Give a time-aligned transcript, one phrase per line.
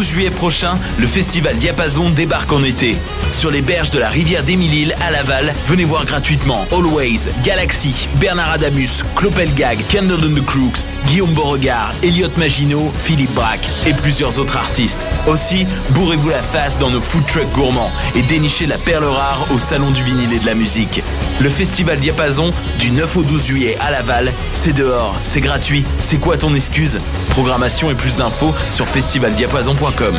[0.00, 2.96] 9 au 12 juillet prochain, le festival Diapason débarque en été.
[3.32, 8.52] Sur les berges de la rivière d'Émile-Île à Laval, venez voir gratuitement Always, Galaxy, Bernard
[8.52, 14.56] Adamus, Clopelgag, Candle and the Crooks, Guillaume Beauregard, Elliot Maginot, Philippe Braque et plusieurs autres
[14.56, 15.00] artistes.
[15.26, 19.58] Aussi, bourrez-vous la face dans nos food trucks gourmands et dénichez la perle rare au
[19.58, 21.02] Salon du vinyle et de la musique.
[21.40, 26.18] Le festival Diapason, du 9 au 12 juillet à Laval, c'est dehors, c'est gratuit, c'est
[26.18, 26.98] quoi ton excuse?
[27.30, 30.14] Programmation et plus d'infos sur festivaldiapason.com.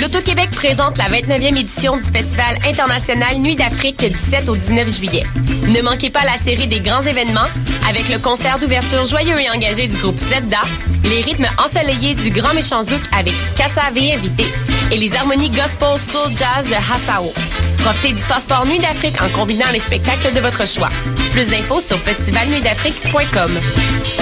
[0.00, 5.24] L'Auto-Québec présente la 29e édition du Festival international Nuit d'Afrique du 7 au 19 juillet.
[5.72, 7.48] Ne manquez pas la série des grands événements
[7.88, 10.60] avec le concert d'ouverture joyeux et engagé du groupe Zebda,
[11.04, 14.44] les rythmes ensoleillés du Grand Méchant Zouk avec Kassavé invité
[14.90, 17.32] et les harmonies gospel soul jazz de Hassao.
[17.78, 20.90] Profitez du passeport Nuit d'Afrique en combinant les spectacles de votre choix.
[21.32, 24.21] Plus d'infos sur festivalnuitdafrique.com.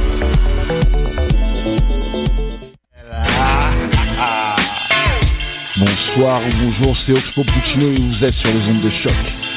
[5.81, 9.11] Bonsoir ou bonjour, c'est Oxpo Puccino et vous êtes sur les ondes de choc.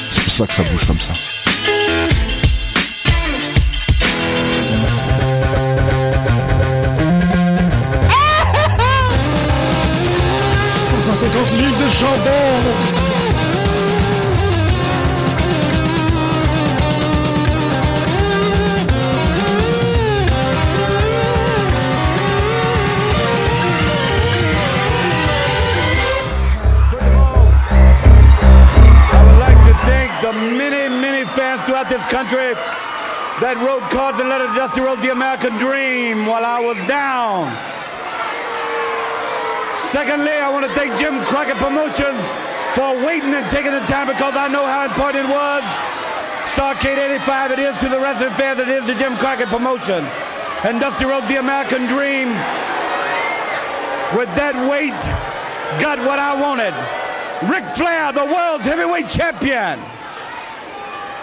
[0.09, 1.13] C'est pour ça que ça bouge comme ça.
[11.57, 13.04] livres de chambon
[32.15, 32.55] country
[33.43, 37.51] that wrote cards and letters to Dusty Rose, the American Dream, while I was down.
[39.91, 42.23] Secondly, I want to thank Jim Crockett Promotions
[42.71, 45.67] for waiting and taking the time because I know how important it was.
[46.47, 50.07] Starcade 85 it is to the resident fans, it is to Jim Crockett Promotions.
[50.63, 52.31] And Dusty Rose, the American Dream,
[54.15, 54.95] with that weight,
[55.83, 56.71] got what I wanted.
[57.51, 59.83] Ric Flair, the world's heavyweight champion.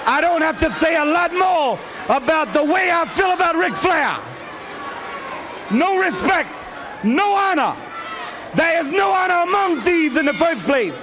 [0.07, 3.75] I don't have to say a lot more about the way I feel about Ric
[3.75, 4.19] Flair.
[5.71, 6.51] No respect,
[7.05, 7.77] no honor.
[8.55, 11.03] There is no honor among thieves in the first place.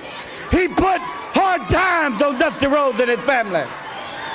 [0.51, 0.99] He put
[1.33, 3.63] hard times on Dusty Rhodes and his family.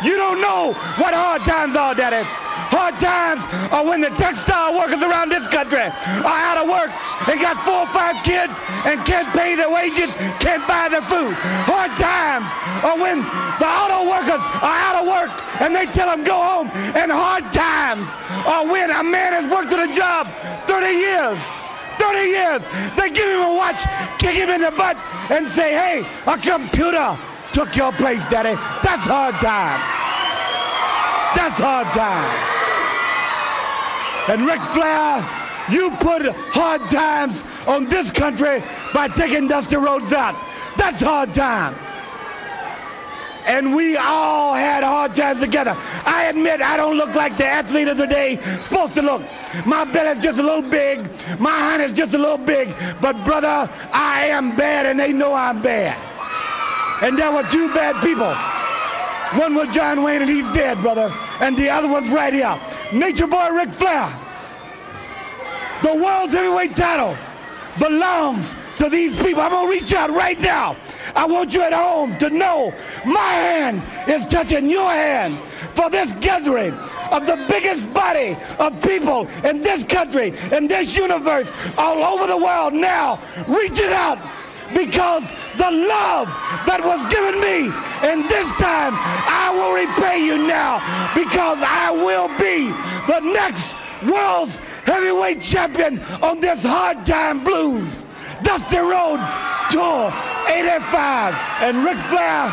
[0.03, 2.27] You don't know what hard times are, Daddy.
[2.75, 5.87] Hard times are when the textile workers around this country
[6.27, 6.91] are out of work
[7.31, 10.11] and got four or five kids and can't pay their wages,
[10.43, 11.31] can't buy their food.
[11.71, 12.51] Hard times
[12.83, 13.23] are when
[13.63, 15.31] the auto workers are out of work
[15.63, 16.67] and they tell them go home.
[16.99, 18.11] And hard times
[18.43, 20.27] are when a man has worked at a job
[20.67, 21.39] 30 years.
[22.03, 22.63] 30 years.
[22.99, 23.87] They give him a watch,
[24.19, 24.99] kick him in the butt,
[25.31, 27.15] and say, hey, a computer
[27.55, 28.55] took your place, Daddy.
[28.83, 29.81] That's hard time.
[31.37, 32.55] That's hard time.
[34.29, 35.23] And Ric Flair,
[35.71, 36.23] you put
[36.53, 38.61] hard times on this country
[38.93, 40.35] by taking Dusty Rhodes out.
[40.77, 41.77] That's hard time.
[43.47, 45.77] And we all had hard times together.
[46.07, 49.23] I admit I don't look like the athlete of the day supposed to look.
[49.65, 51.09] My belly's just a little big.
[51.39, 52.75] My hand is just a little big.
[53.01, 56.14] But brother, I am bad and they know I'm bad.
[57.03, 58.35] And there were two bad people.
[59.41, 61.13] One was John Wayne and he's dead, brother.
[61.41, 62.61] And the other one's right here.
[62.93, 64.09] Nature Boy Ric Flair.
[65.83, 67.17] The world's heavyweight title
[67.79, 69.43] belongs to these people.
[69.43, 70.77] I'm gonna reach out right now.
[71.17, 72.73] I want you at home to know
[73.05, 76.75] my hand is touching your hand for this gathering
[77.11, 82.39] of the biggest body of people in this country, in this universe, all over the
[82.39, 84.19] world now, Reach it out
[84.73, 86.29] because the love
[86.65, 87.69] that was given me
[88.07, 90.81] and this time I will repay you now
[91.15, 92.73] because I will be
[93.07, 98.07] the next world's heavyweight champion on this hard time blues.
[98.43, 99.29] Dusty Rhodes
[99.71, 100.13] Tour
[100.47, 102.53] 85 and Ric Flair,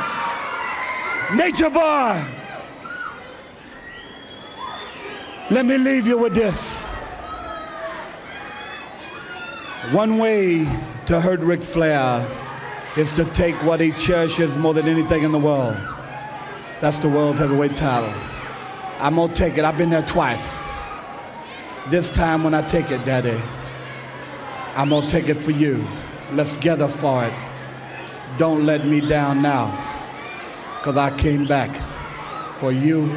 [1.35, 2.21] Nature Boy.
[5.49, 6.83] Let me leave you with this.
[9.91, 10.65] One way
[11.07, 12.27] to hurt Ric Flair
[12.97, 15.75] is to take what he cherishes more than anything in the world.
[16.79, 18.13] That's the world's heavyweight title.
[18.99, 19.65] I'm gonna take it.
[19.65, 20.59] I've been there twice.
[21.87, 23.41] This time when I take it, Daddy,
[24.75, 25.85] I'm gonna take it for you.
[26.33, 27.33] Let's gather for it.
[28.37, 29.71] Don't let me down now,
[30.79, 31.75] because I came back
[32.57, 33.07] for you,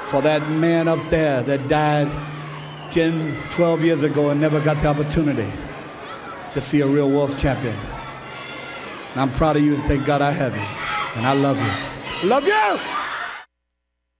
[0.00, 2.10] for that man up there that died
[2.90, 5.50] 10, 12 years ago and never got the opportunity
[6.58, 7.74] to see a real Wolf champion.
[9.14, 10.66] And I'm proud of you and thank God I have you.
[11.16, 12.28] And I love you.
[12.28, 12.78] Love you!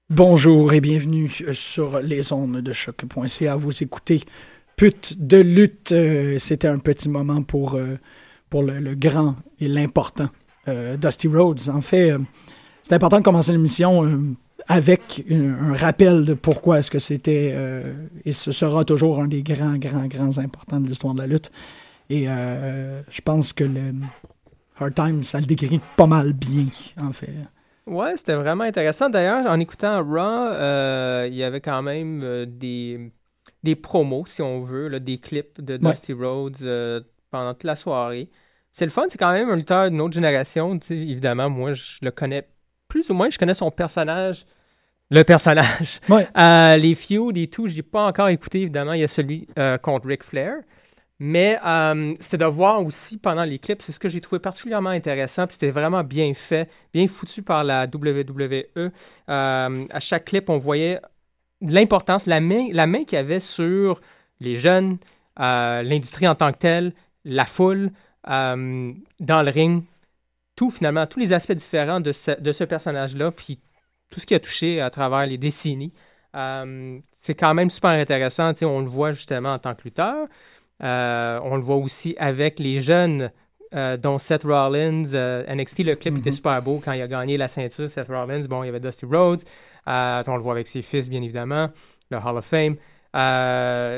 [0.08, 3.56] Bonjour et bienvenue sur les ondes de choc.ca.
[3.56, 4.22] Vous écoutez
[4.76, 5.90] Pute de lutte.
[5.90, 7.98] Euh, C'était un petit moment pour, euh,
[8.48, 10.28] pour le, grand et l'important
[10.68, 11.68] euh, Dusty Rhodes.
[11.68, 12.18] En fait, euh,
[12.84, 14.16] c'est important de commencer l'émission euh,
[14.68, 17.92] avec un, rappel de pourquoi est-ce que c'était euh,
[18.24, 21.50] et ce sera toujours un des grands, grands, grands importants de l'histoire de la lutte.
[22.10, 23.92] Et euh, je pense que le
[24.80, 26.66] Hard Time, ça le décrit pas mal bien,
[27.00, 27.32] en fait.
[27.86, 29.08] Ouais, c'était vraiment intéressant.
[29.10, 33.10] D'ailleurs, en écoutant Raw, euh, il y avait quand même euh, des,
[33.62, 35.92] des promos, si on veut, là, des clips de Ouais.
[35.92, 37.00] Dusty Rhodes euh,
[37.30, 38.28] pendant toute la soirée.
[38.72, 40.78] C'est le fun, c'est quand même un lutteur d'une autre génération.
[40.78, 42.46] tu sais, évidemment, moi, je le connais
[42.88, 44.46] plus ou moins, je connais son personnage.
[45.10, 46.00] Le personnage.
[46.10, 46.28] Ouais.
[46.36, 48.92] Euh, les feuds et tout, je n'ai pas encore écouté, évidemment.
[48.92, 50.56] Il y a celui euh, contre Ric Flair.
[51.20, 54.90] Mais euh, c'était de voir aussi pendant les clips, c'est ce que j'ai trouvé particulièrement
[54.90, 55.46] intéressant.
[55.46, 58.64] Puis c'était vraiment bien fait, bien foutu par la WWE.
[58.76, 58.90] Euh,
[59.90, 61.00] à chaque clip, on voyait
[61.60, 64.00] l'importance, la main, la main qu'il y avait sur
[64.40, 64.98] les jeunes,
[65.40, 66.92] euh, l'industrie en tant que telle,
[67.24, 67.90] la foule,
[68.24, 69.84] dans le ring,
[70.54, 73.58] tout finalement, tous les aspects différents de ce, de ce personnage-là, puis
[74.10, 75.94] tout ce qui a touché à travers les décennies.
[76.34, 78.52] C'est quand même super intéressant.
[78.62, 80.28] On le voit justement en tant que lutteur.
[80.82, 83.30] Euh, on le voit aussi avec les jeunes,
[83.74, 85.14] euh, dont Seth Rollins.
[85.14, 88.44] euh, NXT, le clip était super beau quand il a gagné la ceinture, Seth Rollins.
[88.48, 89.42] Bon, il y avait Dusty Rhodes.
[89.88, 91.68] Euh, on le voit avec ses fils, bien évidemment.
[92.10, 92.76] Le Hall of Fame.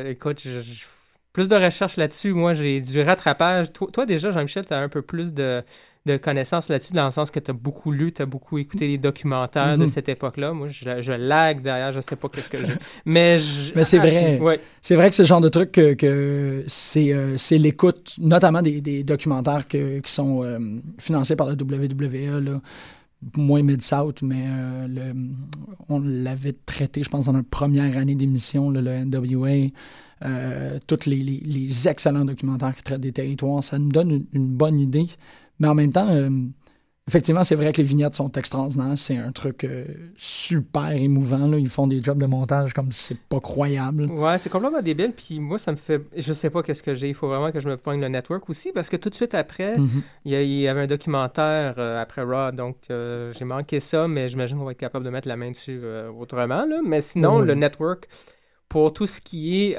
[0.06, 0.84] Écoute, je- je-
[1.32, 2.32] plus de recherches là-dessus.
[2.32, 3.72] Moi, j'ai du rattrapage.
[3.72, 5.62] Toi, toi, déjà, Jean-Michel, tu as un peu plus de,
[6.06, 8.86] de connaissances là-dessus, dans le sens que tu as beaucoup lu, tu as beaucoup écouté
[8.88, 9.88] les documentaires de Mhm.
[9.88, 10.52] cette époque-là.
[10.54, 12.72] Moi, je, je lag derrière, je sais pas qu'est-ce que j'ai.
[13.04, 14.38] Mais, je- Mais c'est à vrai.
[14.40, 14.60] ouais.
[14.80, 18.62] C'est vrai que c'est le genre de truc que, que c'est euh, c'est l'écoute, notamment
[18.62, 20.58] des, des documentaires que- qui sont euh,
[20.98, 22.60] financés par la WWE, là.
[23.36, 25.14] moins Mid-South, mais euh, le-
[25.90, 29.68] on l'avait traité, je pense, dans notre première année d'émission, le NWA.
[30.22, 34.24] Euh, tous les, les- les excellents documentaires qui traitent des territoires, ça nous donne une,
[34.34, 35.06] une bonne idée.
[35.60, 36.28] Mais en même temps, euh,
[37.06, 38.94] effectivement, c'est vrai que les vignettes sont extraordinaires.
[38.96, 39.84] C'est un truc euh,
[40.16, 41.46] super émouvant.
[41.46, 41.58] Là.
[41.58, 44.06] Ils font des jobs de montage comme c'est pas croyable.
[44.06, 45.12] Ouais, c'est complètement débile.
[45.16, 46.02] Puis moi, ça me fait.
[46.16, 47.08] Je sais pas qu'est-ce que j'ai.
[47.10, 48.72] Il faut vraiment que je me pogne le network aussi.
[48.72, 50.02] Parce que tout de suite après, Mhm.
[50.24, 52.52] il y, a- il y avait un documentaire euh, après Raw.
[52.52, 54.08] Donc j'ai manqué ça.
[54.08, 55.80] Mais j'imagine qu'on va être capable de mettre la main dessus
[56.18, 56.64] autrement.
[56.64, 56.80] Là.
[56.84, 57.46] Mais sinon, Oui.
[57.46, 58.08] le network,
[58.68, 59.76] pour tout ce qui est.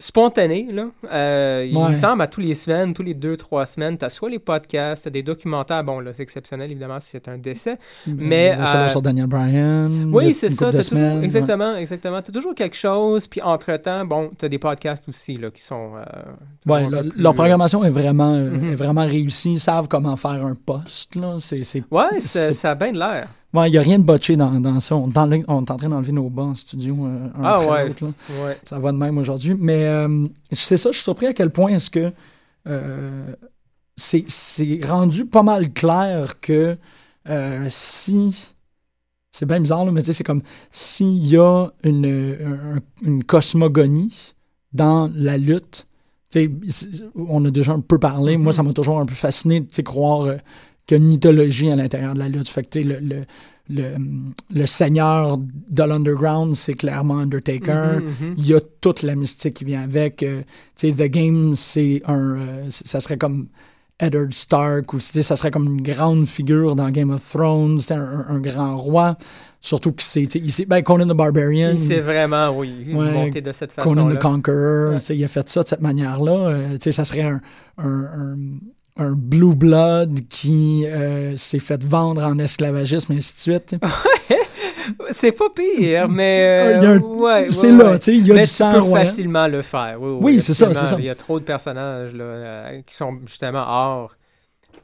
[0.00, 0.86] euh, spontané, là.
[1.12, 4.08] Euh, Il me semble à tous les semaines, tous les deux, trois semaines, tu as
[4.10, 5.82] soit les podcasts, t'as des documentaires.
[5.84, 7.78] Bon, là, c'est exceptionnel, évidemment, si c'est un décès.
[8.06, 9.88] Mais, On va se euh, sur Daniel Bryan.
[10.12, 10.70] Oui, c'est ça.
[10.70, 11.24] t'as toujours- ouais.
[11.24, 12.22] exactement, exactement.
[12.22, 13.26] Tu as toujours quelque chose.
[13.26, 15.92] Puis entre-temps, bon, tu as des podcasts aussi là, qui sont.
[15.96, 16.02] euh,
[16.66, 18.72] Ouais, leur, peu plus, leur euh, programmation est vraiment, euh, Mhm.
[18.72, 19.52] est vraiment réussie.
[19.54, 21.16] Ils savent comment faire un poste.
[21.16, 21.38] Là.
[21.40, 23.28] C'est, Ouais, ça a bien de l'air.
[23.66, 24.94] Il n'y a rien de botché dans, dans ça.
[24.96, 26.94] On, est en- on est en train d'enlever nos bancs en studio.
[27.06, 27.88] euh, un Ah ouais.
[28.64, 29.54] Ça va de même aujourd'hui.
[29.58, 32.12] Mais euh, c'est ça, je suis surpris à quel point est-ce que
[32.66, 33.34] euh,
[33.96, 36.76] c'est, c'est rendu pas mal clair que
[37.68, 38.54] si.
[39.30, 44.34] C'est bien bizarre, là, mais c'est comme s'il y a une, un- une cosmogonie
[44.72, 45.86] dans la lutte.
[46.30, 48.36] tu sais, c'est- on a déjà un peu parlé.
[48.36, 50.28] Moi, ça m'a toujours un peu fasciné de croire
[50.88, 52.48] qu'il y a une mythologie à l'intérieur de la lutte.
[52.48, 53.24] Fait que, tu sais, le, le,
[53.70, 53.94] le,
[54.50, 58.00] le seigneur de l'underground, c'est clairement Undertaker.
[58.00, 58.34] Mhm, mhm.
[58.38, 60.22] Il y a toute la mystique qui vient avec.
[60.24, 60.40] euh,
[60.76, 62.36] tu sais, The Game, c'est un.
[62.38, 63.46] euh, ça serait comme
[64.00, 67.80] Eddard Stark, ou ça serait comme une grande figure dans Game of Thrones.
[67.90, 69.18] Un, un grand roi.
[69.60, 70.28] Surtout que c'est.
[70.68, 71.72] Ben, Conan the Barbarian.
[71.72, 73.88] Il s'est vraiment, oui, Ouais, monté de cette façon.
[73.88, 75.16] Conan the Conqueror, Ouais.
[75.16, 76.32] il a fait ça de cette manière-là.
[76.48, 77.40] Euh, tu sais, ça serait un,
[77.76, 78.36] un,
[78.98, 83.76] un, Blue Blood qui euh, s'est fait vendre en esclavagisme, et ainsi de suite.
[85.10, 86.76] C'est pas pire, mais.
[86.78, 87.98] Il y a un- euh, ouais, c'est ouais, là, ouais.
[87.98, 89.06] tu sais, il y a mais du tu sang peux royal.
[89.06, 89.98] facilement le faire.
[90.00, 90.88] Oui, oui, Oui, c'est ça, absolument.
[90.88, 91.00] c'est ça.
[91.00, 94.14] Il y a trop de personnages là, euh, qui sont justement hors.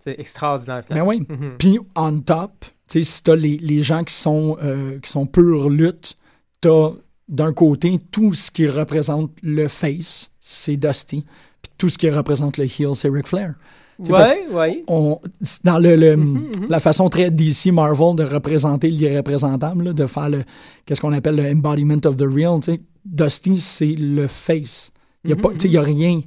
[0.01, 0.83] C'est extraordinaire.
[0.91, 1.25] Ben oui.
[1.27, 1.53] Mhm.
[1.59, 5.25] Puis on top, tu sais, si t'as les, les gens qui sont, euh, qui sont
[5.25, 6.19] pure lutte,
[6.61, 6.91] t'as
[7.29, 11.25] d'un côté tout ce qui représente le face, c'est Dusty.
[11.63, 13.55] Puis tout ce qui représente le heel, c'est Ric Flair.
[13.99, 14.85] Ouais, ouais.
[14.89, 15.21] on,
[15.63, 20.29] dans le, le- Mhm, la façon très DC Marvel de représenter l'irréprésentable, là, de faire
[20.31, 20.43] le
[20.87, 22.61] qu'est-ce qu'on appelle le embodiment of the real,
[23.05, 24.91] Dusty c'est le face.
[25.25, 26.21] Il y a y a rien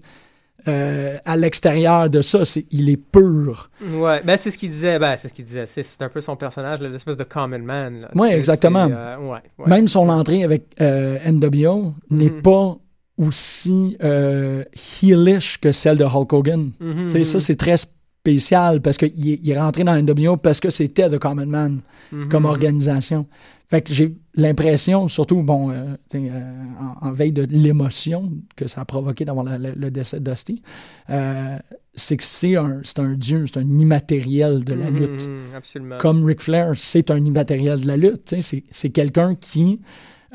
[0.67, 2.39] euh, à l'extérieur de ça.
[2.71, 3.69] Il est pur.
[3.95, 4.99] Ouais, ben c'est ce qu'il disait.
[4.99, 5.65] Ben, c'est ce qu'il disait.
[5.65, 8.01] C'est, un peu son personnage, l'espèce de common man.
[8.01, 8.09] là.
[8.15, 8.87] Ouais, exactement.
[8.91, 9.67] euh, ouais, ouais.
[9.67, 12.41] Même son entrée avec euh, NWO n'est Mhm.
[12.41, 12.77] pas
[13.17, 14.63] aussi euh,
[15.01, 16.71] heelish que celle de Hulk Hogan.
[16.79, 20.59] Tu sais, Ça, c'est très spécial parce qu'il est, il est rentré dans NWO parce
[20.59, 21.79] que c'était The Common Man
[22.11, 23.25] mhm, comme organisation.
[23.69, 26.53] Fait que j'ai l'impression, surtout bon, euh, euh,
[27.01, 30.61] en, en veille de l'émotion que ça a provoqué d'avoir le, décès de Dusty,
[31.09, 31.57] euh,
[31.93, 35.29] c'est que c'est un, c'est un dieu, c'est un immatériel de la Mhm, lutte.
[35.53, 35.97] absolument.
[35.97, 38.33] Comme Ric Flair, c'est un immatériel de la lutte.
[38.71, 39.81] c'est quelqu'un qui,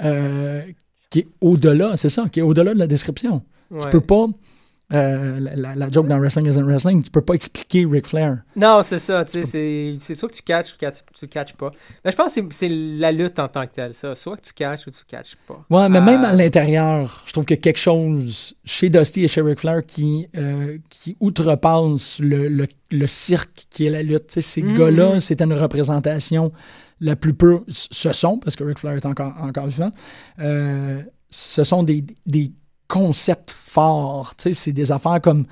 [0.04, 0.62] euh,
[1.12, 3.42] qui est au-delà, c'est ça, qui est au-delà de la description.
[3.70, 3.80] Ouais.
[3.82, 4.26] Tu peux pas,
[4.94, 8.38] euh, la, la- la joke dans Wrestling isn't Wrestling, tu peux pas expliquer Ric Flair.
[8.56, 9.24] Non, c'est ça.
[9.24, 10.86] tu sais, C'est, soit que tu catches ou que
[11.18, 11.70] tu ne catches pas.
[12.04, 14.14] Mais je pense que c'est, la lutte en tant que telle, ça.
[14.14, 15.64] Soit que tu catches ou tu catches pas.
[15.70, 19.40] Ouais, mais Euh, même à l'intérieur, je trouve a quelque chose chez Dusty et chez
[19.40, 24.40] Ric Flair qui, euh, qui outrepasse le, le, le cirque qui est la lutte.
[24.40, 24.76] Ces Mhm.
[24.76, 26.52] gars-là, c'était une représentation
[27.02, 27.64] la plus pure.
[27.68, 29.90] Ce sont, parce que Ric Flair est encore, encore vivant,
[30.38, 32.52] euh, ce sont des, des
[32.88, 34.34] concepts forts.
[34.52, 35.46] C'est des affaires comme,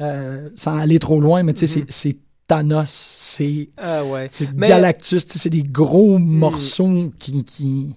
[0.00, 1.86] euh, sans aller trop loin, mais tu sais, Mhm.
[1.88, 4.28] c'est- c'est Thanos, c'est Ah ouais.
[4.30, 7.44] c'est Mais- Galactus, c'est des gros morceaux qui...
[7.44, 7.94] qui...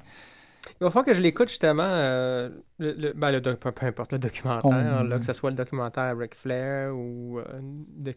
[0.79, 4.11] Il va falloir que je l'écoute justement, euh, le, le- ben, le peu, peu importe
[4.11, 7.39] le documentaire, On- là, que ce soit le documentaire Ric Flair ou.
[7.39, 7.43] euh,
[7.97, 8.13] de-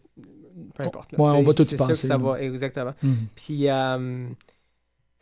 [0.75, 1.13] peu importe.
[1.13, 2.93] là, Ouais, tu on va tout y c'est que Ça va, exactement.
[3.03, 3.17] Mhm.
[3.35, 3.69] Puis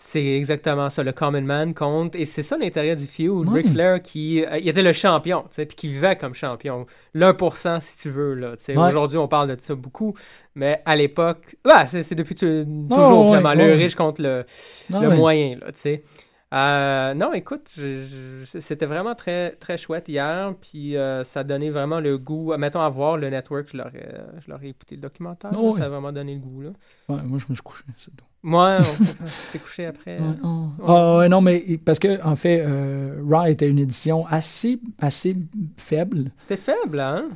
[0.01, 2.15] c'est exactement ça, le Common Man compte.
[2.15, 3.49] Et c'est ça l'intérêt du feud.
[3.49, 3.63] Ouais.
[3.63, 6.87] Ric Flair, qui euh, il était le champion, tu sais, puis qui vivait comme champion.
[7.17, 8.35] L'1% si tu veux.
[8.35, 8.77] Là, tu sais.
[8.77, 8.89] Ouais.
[8.89, 10.15] Aujourd'hui, on parle de ça beaucoup.
[10.55, 14.45] Mais à l'époque, ouais, c'est c'est depuis tu- toujours vraiment le riche contre le,
[14.95, 16.05] Ah le moyen, là, tu sais.
[16.55, 17.75] Euh, non, écoute,
[18.47, 22.55] c'était vraiment très, très chouette hier, puis euh, ça a donné vraiment le goût.
[22.57, 25.85] Mettons, à voir le network, je l'aurais, je l'aurais écouté le documentaire, là, Oh, ça
[25.85, 26.71] a vraiment donné le goût, là.
[27.11, 28.25] Ouais, moi, je me suis couché, c'est tout.
[28.43, 29.05] Moi, on-
[29.53, 30.19] t'es couché après.
[30.19, 30.67] Ouais, oh.
[30.87, 35.37] Ah, ouais, non, mais parce que, en fait, euh, Raw était une édition assez, assez
[35.77, 37.29] faible, C'était faible, hein?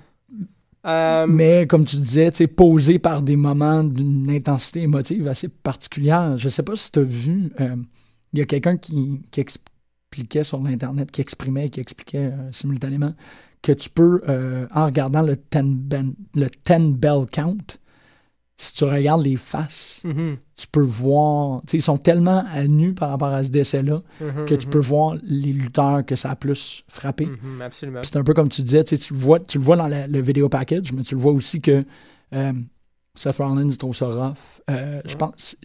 [0.85, 5.47] Euh, mais comme tu disais, tu sais, posée par des moments d'une intensité émotive assez
[5.49, 6.37] particulière.
[6.39, 7.77] Je sais pas si tu as vu, euh,
[8.33, 13.15] il y a quelqu'un qui, qui expliquait sur l'Internet, qui exprimait, qui expliquait euh, simultanément
[13.63, 17.57] que tu peux, euh, en regardant le 10 ben- le 10 bell count,
[18.57, 23.11] si tu regardes les faces, mhm, tu peux voir, ils sont tellement à nu par
[23.11, 26.37] rapport à ce décès-là mhm, que tu mhm, peux voir les lutteurs que ça a
[26.37, 27.27] plus frappé.
[27.61, 28.03] absolument.
[28.03, 30.21] C'est un peu comme tu disais, tu le vois, tu le vois dans la- le
[30.21, 31.85] vidéo package, mais tu le vois aussi que
[32.35, 32.53] euh,
[33.15, 34.39] Seth Rollins trouve ça rough.
[34.71, 35.57] Euh, Je pense,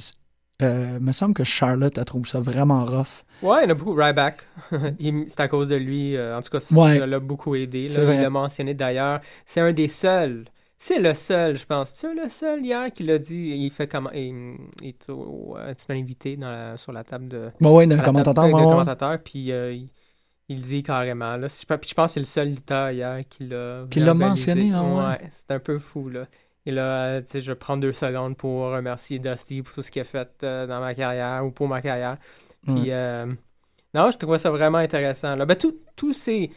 [0.61, 3.23] euh, me semble que Charlotte a trouvé ça vraiment rough.
[3.43, 3.93] Ouais, il y en a beaucoup.
[3.93, 4.39] Ryback,
[4.71, 6.15] c'est à cause de lui.
[6.15, 6.97] euh, en tout cas, Ouais.
[6.97, 7.89] ça l'a beaucoup aidé.
[7.89, 8.13] là.
[8.15, 9.19] Il l'a mentionné d'ailleurs.
[9.45, 10.45] C'est un des seuls.
[10.79, 11.89] C'est le seul, je pense.
[11.95, 13.49] C'est le seul hier qui l'a dit.
[13.57, 17.27] Il fait comment Il, il est, au- euh, un invité dans la- sur la table
[17.27, 17.49] de.
[17.59, 18.43] Bon, ouais, la commentateur.
[18.45, 18.71] table- ouais, de ouais.
[18.73, 19.89] commentateur, puis euh, il,
[20.49, 21.35] il dit carrément.
[21.37, 23.85] Là, Si je, puis je pense que c'est le seul lutteur hier qui l'a.
[23.89, 25.19] Qui l'a mentionné, ouais.
[25.31, 26.25] c'est un peu fou, là.
[26.67, 29.89] Et là, tu sais, je vais prendre deux secondes pour remercier Dusty pour tout ce
[29.89, 32.17] qu'il a fait euh, dans ma carrière ou pour ma carrière.
[32.65, 33.25] Puis, euh,
[33.93, 35.33] non, je trouvais ça vraiment intéressant.
[35.36, 35.45] Là.
[35.45, 35.55] Ben,
[35.95, 36.51] tous ces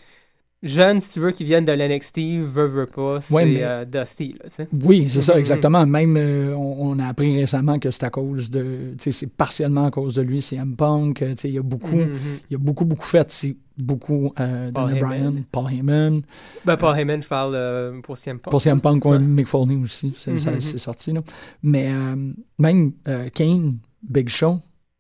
[0.63, 3.85] jeunes, si tu veux, qui viennent de l'NXT, veut, veut pas, c'est Ouais, mais- euh,
[3.85, 4.35] Dusty.
[4.43, 4.65] Là.
[4.85, 5.39] Oui, c'est ça, Mhm.
[5.39, 5.87] exactement.
[5.87, 8.95] Même, euh, on, on a appris récemment que c'est à cause de.
[8.99, 11.19] Tu sais, c'est partiellement à cause de lui, c'est M Punk.
[11.19, 11.95] Tu sais, il y a beaucoup.
[11.95, 12.39] Mhm, mhm.
[12.51, 13.31] Il y a beaucoup, beaucoup fait.
[13.31, 15.01] C'est beaucoup euh, Daniel.
[15.05, 16.23] Bryan, Paul Heyman.
[16.65, 18.51] Ben, Paul Heyman, je parle euh, pour CM Punk.
[18.51, 19.19] Pour CM Punk, ouais.
[19.19, 20.61] Mick Foley aussi, c'est Mhm.
[20.61, 21.13] c'est sorti.
[21.13, 21.23] Là.
[21.63, 24.59] Mais euh, même euh, Kane, Big Show,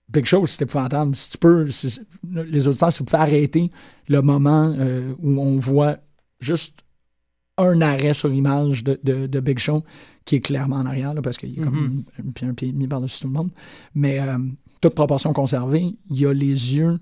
[0.08, 1.14] Big Show, c'était épouvantable.
[1.14, 1.68] Si tu peux,
[2.28, 3.70] les auditeurs, si vous pouvez arrêter
[4.08, 4.74] le moment
[5.22, 5.98] où on voit
[6.40, 6.74] juste
[7.58, 9.84] un arrêt sur image de, de, de Big Show,
[10.24, 12.68] qui est clairement en arrière, là, parce qu'il est comme un, un pied- un pied
[12.68, 13.50] et demi par-dessus tout le monde.
[13.94, 14.18] Mais
[14.80, 16.98] toute proportion conservée, il y a les yeux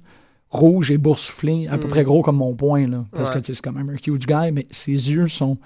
[0.50, 3.40] rouges et boursouflés, à peu près gros comme mon poing, là, parce Ouais.
[3.42, 5.56] que c'est quand même un huge guy, mais ses yeux sont...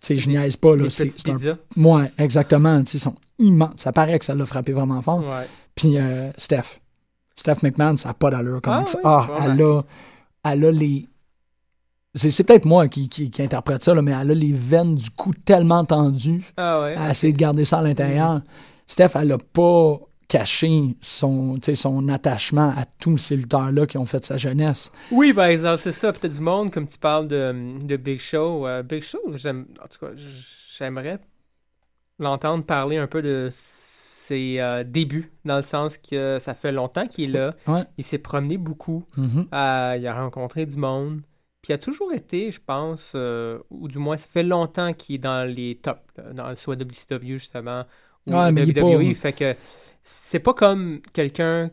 [0.00, 0.90] Tu sais, je niaise pas, là.
[0.90, 1.58] C'est, un-.
[1.76, 2.82] Ouais, exactement.
[2.92, 3.74] Ils sont immenses.
[3.76, 5.20] Ça paraît que ça l'a frappé vraiment fort.
[5.20, 5.46] Ouais.
[5.74, 6.80] Puis, euh, Steph.
[7.36, 8.60] Steph McMahon, ça n'a pas d'allure.
[8.62, 9.82] Comment Ah que ça- oui, ah, elle a,
[10.44, 11.08] elle a les.
[12.14, 15.10] C'est peut-être moi qui, qui, qui interprète ça, là, mais elle a les veines du
[15.10, 16.44] cou tellement tendues.
[16.56, 16.92] Ah ouais.
[16.96, 18.40] Elle a essayé de garder ça à l'intérieur.
[18.86, 19.98] Steph, elle n'a pas
[20.34, 24.90] caché son, son attachement à tous ces lutteurs-là qui ont fait sa jeunesse.
[25.12, 26.12] Oui, par exemple, c'est ça.
[26.12, 28.66] Peut-être du monde, comme tu parles de, de Big Show.
[28.66, 30.12] Euh, Big Show, j'aime, en tout cas,
[30.76, 31.20] j'aimerais
[32.18, 37.06] l'entendre parler un peu de ses euh, débuts, dans le sens que ça fait longtemps
[37.06, 37.54] qu'il est là.
[37.68, 37.84] Ouais.
[37.96, 39.04] Il s'est promené beaucoup.
[39.16, 39.46] Mhm.
[39.54, 41.20] Euh, il a rencontré du monde.
[41.62, 45.14] Puis il a toujours été, je pense, euh, ou du moins, ça fait longtemps qu'il
[45.14, 46.00] est dans les tops,
[46.32, 47.84] dans soit WCW justement,
[48.26, 49.08] ou Ouais, mais il est WWE.
[49.14, 49.54] pas- Fait que
[50.02, 51.70] c'est pas comme quelqu'un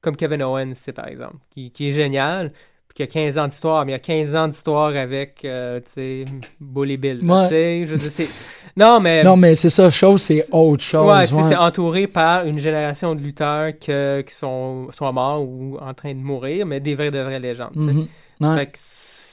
[0.00, 2.52] comme Kevin Owens, c'est par exemple, qui, qui est génial,
[2.88, 5.90] puis qui a 15 ans d'histoire, mais il a 15 ans d'histoire avec, euh, tu
[5.92, 6.24] sais,
[6.60, 7.20] Bully Bill.
[7.24, 7.44] Ouais.
[7.44, 8.24] Tu sais, je.
[8.76, 9.22] Non, mais.
[9.24, 11.06] Non, mais c'est ça, chose, c'est autre chose.
[11.06, 11.42] Ouais, ouais.
[11.42, 16.12] c'est entouré par une génération de lutteurs que- qui sont, sont morts ou en train
[16.12, 17.76] de mourir, mais des vrais de vraies légendes.
[17.76, 18.06] Mhm.
[18.40, 18.56] Ouais.
[18.56, 18.78] Fait que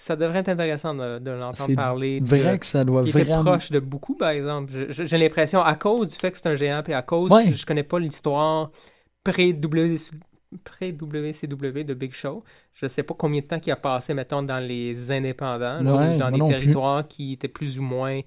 [0.01, 2.19] ça devrait être intéressant de, de l'entendre C'est parler.
[2.21, 3.43] de- vrai que ça doit il était vraiment...
[3.43, 4.71] proche de beaucoup, par exemple.
[4.89, 7.51] J'ai l'impression, à cause du fait que c'est un géant, puis à cause, Ouais.
[7.53, 8.71] je connais pas l'histoire
[10.63, 12.43] pré-WCW de Big Show.
[12.73, 16.15] Je sais pas combien de temps il a passé, mettons, dans les indépendants, là, Ouais,
[16.15, 16.47] ou dans des plus.
[16.47, 18.19] territoires qui étaient plus ou moins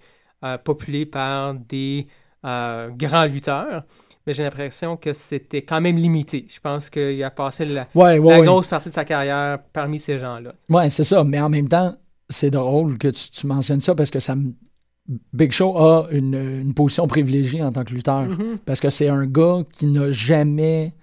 [0.45, 2.07] euh, populés par des
[2.45, 3.85] euh, grands lutteurs.
[4.27, 6.47] Mais j'ai l'impression que c'était quand même limité.
[6.53, 8.47] Je pense qu'il a passé la, Ouais, ouais, la ouais.
[8.47, 10.55] grosse partie de sa carrière parmi ces gens-là.
[10.71, 11.25] Ouais, c'est ça.
[11.25, 11.95] Mais en même temps,
[12.31, 14.53] c'est drôle que tu, tu mentionnes ça parce que ça me.
[15.35, 18.23] Big Show a une, une position privilégiée en tant que lutteur.
[18.23, 18.59] Mhm.
[18.65, 20.95] Parce que c'est un gars qui n'a jamais.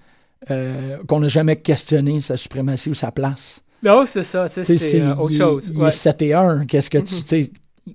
[0.50, 3.62] euh, qu'on n'a jamais questionné sa suprématie ou sa place.
[3.84, 4.48] Non, c'est ça.
[4.48, 5.72] C'est euh, autre chose.
[5.76, 6.66] Il est 7 et 1.
[6.66, 7.16] Qu'est-ce que tu.
[7.22, 7.52] tu sais,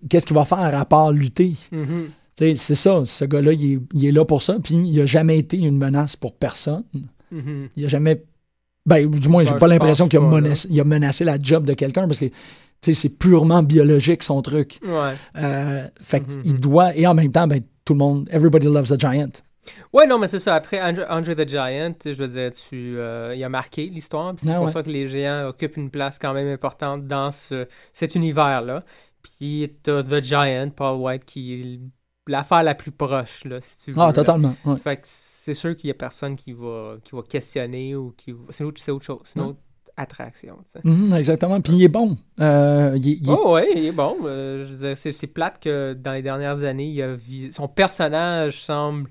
[0.09, 1.54] Qu'est-ce qu'il va faire à part lutter?
[1.73, 1.87] Mhm.
[2.06, 3.02] Sais, C'est ça.
[3.07, 4.57] Ce gars-là, il est, il est là pour ça.
[4.62, 6.84] Puis il n'a jamais été une menace pour personne.
[7.30, 7.69] Mhm.
[7.76, 8.23] Il a jamais.
[8.84, 11.65] Ben, du moins, j'ai Ben, pas l'impression qu'il a, menacé, il a menacé la job
[11.65, 12.26] de quelqu'un parce que
[12.93, 14.78] c'est purement biologique son truc.
[14.84, 15.15] Ouais.
[15.37, 16.61] Euh, fait Mhm, qu'il mhm.
[16.61, 16.97] doit.
[16.97, 18.28] Et en même temps, ben, tout le monde.
[18.30, 19.30] Everybody loves a giant.
[19.93, 20.54] Ouais, non, mais c'est ça.
[20.54, 24.32] Après Andre, Andre the Giant, je veux dire, tu, euh, il a marqué l'histoire.
[24.39, 24.71] C'est Ah pour ouais.
[24.73, 28.84] ça que les géants occupent une place quand même importante dans ce, cet univers-là.
[29.23, 31.80] Puis t'as The Giant, Paul White, qui est
[32.26, 34.00] l'affaire la plus proche, là, si tu veux.
[34.02, 34.54] Ah, totalement.
[34.65, 34.76] ouais.
[34.78, 38.32] Fait que c'est sûr qu'il y a personne qui va, qui va questionner ou qui
[38.32, 38.39] va...
[38.50, 39.21] C'est autre, c'est autre chose.
[39.25, 39.50] C'est une Ouais.
[39.50, 39.60] autre
[39.97, 40.58] attraction.
[40.84, 41.60] Mhm, exactement.
[41.60, 42.19] Puis il est bon.
[42.41, 44.17] Euh, il, il Oh ouais, il est bon.
[44.25, 47.67] Euh, je veux dire, c'est, plate que dans les dernières années, il a vi- son
[47.69, 49.08] personnage semble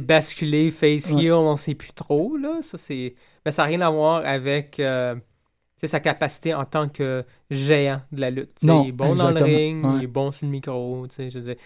[0.00, 1.24] basculer face Ouais.
[1.26, 2.36] heel, on sait plus trop.
[2.36, 2.58] Là.
[2.62, 3.14] Ça, c'est...
[3.44, 5.14] Mais ça n'a rien à voir avec euh,
[5.84, 8.62] sa capacité en tant que géant de la lutte.
[8.62, 9.38] Non, il est bon exactement.
[9.40, 9.92] dans le ring, Ouais.
[9.98, 11.06] il est bon sur le micro.
[11.08, 11.56] tu sais, Je veux dire,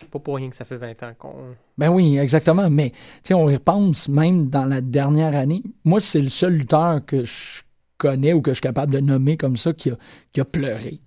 [0.00, 1.34] c'est- pas pour rien que ça fait 20 ans qu'on...
[1.76, 2.68] Ben oui, exactement.
[2.70, 5.62] Mais tu sais, on y repense même dans la dernière année.
[5.84, 7.62] Moi, c'est le seul lutteur que je
[7.98, 9.96] connais ou que je suis capable de nommer comme ça qui a,
[10.32, 11.00] qui a pleuré.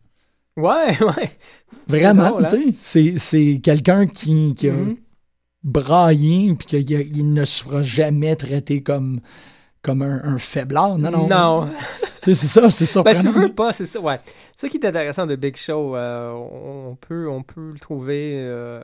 [0.57, 1.31] Ouais, ouais.
[1.87, 2.43] Vraiment, hein?
[2.49, 3.15] tu sais.
[3.17, 4.97] C'est, quelqu'un qui, qui a Mhm.
[5.63, 9.21] braillé puis qu'il ne se fera jamais traiter comme,
[9.81, 10.97] comme un, un faiblard.
[10.97, 11.27] Non, non.
[11.27, 11.69] Non.
[12.23, 13.19] C'est ça, c'est Ben, surprenant.
[13.21, 14.19] tu veux pas, c'est ça, ouais.
[14.55, 15.95] C'est ça qui est intéressant de Big Show.
[15.95, 18.79] euh, on, peut, on peut le trouver euh,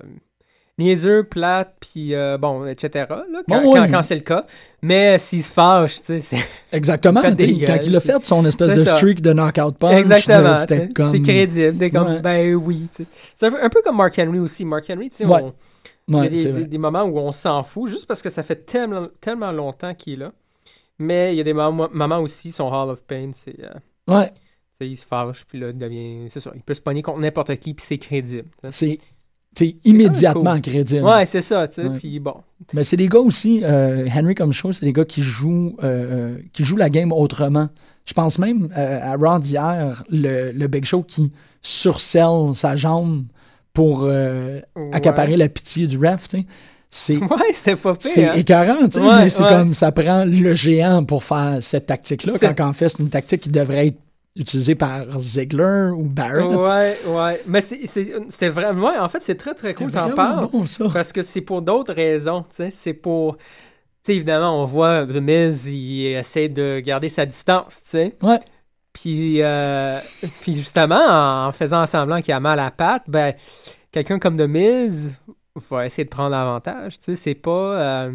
[0.80, 3.06] niaiseux, plate, puis euh, bon, etc.
[3.10, 3.80] Là, quand, Bon, ouais.
[3.80, 4.46] quand- quand c'est le cas.
[4.82, 6.38] Mais s'il se fâche, tu sais, c'est
[6.72, 7.22] Exactement.
[7.22, 8.96] Quand il a fait son espèce C'est de ça.
[8.96, 10.58] streak de knockout punch, exactement.
[10.58, 11.06] sais, comme...
[11.06, 11.92] C'est crédible.
[11.92, 12.20] Comme, Ouais.
[12.22, 12.88] ben oui.
[13.36, 14.66] C'est un, peu- un peu comme Mark Henry aussi.
[14.66, 15.42] Mark Henry, tu sais, Ouais.
[15.44, 15.54] on-
[16.10, 16.64] il y a des, c'est des- vrai.
[16.64, 20.14] des moments où on s'en fout juste parce que ça fait tellement, tellement longtemps qu'il
[20.14, 20.32] est là.
[21.00, 23.56] Mais il y a des moments, moments aussi, son Hall of Pain, c'est.
[23.64, 23.70] euh,
[24.14, 24.32] Ouais,
[24.82, 26.28] il se fâche, puis là, il devient.
[26.32, 26.52] C'est ça.
[26.56, 28.50] Il peut se pogner contre n'importe qui, puis c'est crédible.
[28.72, 28.98] c'est
[29.58, 30.62] c'est immédiatement cool.
[30.62, 31.04] crédible.
[31.04, 31.90] Ouais, c'est ça, tu sais.
[31.98, 32.36] Puis bon.
[32.74, 36.36] Mais c'est des gars aussi, euh, Henry comme show, c'est des gars qui jouent, euh,
[36.36, 37.70] euh, qui jouent la game autrement.
[38.06, 41.32] Je pense même euh, à Raw d'hier, le, le Big Show qui
[41.62, 43.26] surcelle sa jambe
[43.74, 44.64] pour Ouais.
[44.92, 46.28] accaparer la pitié du ref.
[46.28, 46.46] tu sais.
[46.90, 48.12] C'est Ouais, c'était pas pire.
[48.12, 48.34] c'est hein.
[48.36, 49.50] écœurant, tu sais, Ouais, mais c'est ouais.
[49.50, 53.42] comme ça prend le géant pour faire cette tactique-là, quand en fait c'est une tactique
[53.42, 53.98] qui devrait être
[54.36, 56.46] utilisée par Ziggler ou Barrett.
[56.46, 57.42] Ouais, ouais.
[57.48, 58.92] Mais c'était vraiment.
[59.00, 60.48] En fait, c'est très, très cool, t'en parles.
[60.52, 60.86] bon, ça.
[60.94, 62.70] Parce que c'est pour d'autres raisons, tu sais.
[62.70, 63.38] C'est pour.
[63.38, 63.44] Tu
[64.04, 68.16] sais, évidemment, on voit The Miz, il essaie de garder sa distance, tu sais.
[68.22, 68.40] Ouais.
[68.94, 70.00] Puis, euh,
[70.42, 73.34] puis justement, en faisant semblant qu'il a mal à la patte, ben,
[73.92, 75.16] quelqu'un comme The Miz
[75.70, 77.16] va essayer de prendre l'avantage, tu sais.
[77.16, 77.50] C'est pas.
[77.52, 78.12] euh,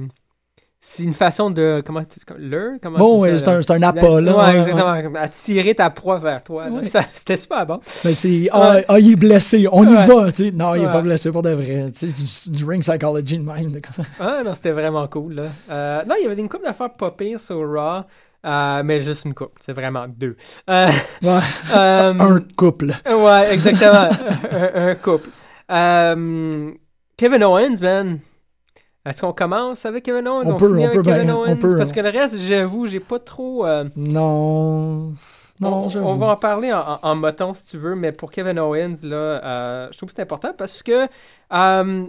[0.84, 1.80] c'est une façon de.
[1.86, 2.18] Comment tu.
[2.38, 4.36] Le Comment Bon, c'est un, c'est un appât, là.
[4.36, 5.14] Ouais, exactement.
[5.20, 6.66] Attirer ta proie vers toi.
[6.66, 6.82] Ouais.
[7.14, 7.78] C'était super bon.
[8.04, 10.50] Mais c'est, ah, ah, il est blessé, on y va, tu sais.
[10.50, 11.92] Non, il est pas blessé pour de vrai.
[11.96, 13.80] Tu sais, du, du ring psychology de même.
[14.18, 15.34] Ah non, c'était vraiment cool.
[15.34, 15.42] Là.
[15.70, 18.02] Euh, non, il y avait une coupe d'affaires pas pires sur Raw,
[18.44, 19.52] euh, mais juste une coupe.
[19.60, 20.36] C'est vraiment deux.
[20.68, 20.88] Euh,
[21.22, 21.38] Ouais.
[21.76, 22.92] euh, Un couple.
[23.08, 24.08] Ouais, exactement.
[24.50, 25.28] un, un couple.
[27.22, 28.18] Kevin Owens, man.
[29.06, 30.50] Est-ce qu'on commence avec Kevin Owens?
[30.50, 31.56] On peut, finit on avec peut Kevin bien, on Owens?
[31.56, 31.76] peut.
[31.78, 33.64] Parce que le reste, j'avoue, j'ai pas trop.
[33.64, 35.12] euh, Non.
[35.60, 38.96] Non, on, on va en parler en moton si tu veux, mais pour Kevin Owens,
[39.04, 41.06] là, euh, je trouve que c'est important parce que.
[41.52, 42.06] euh,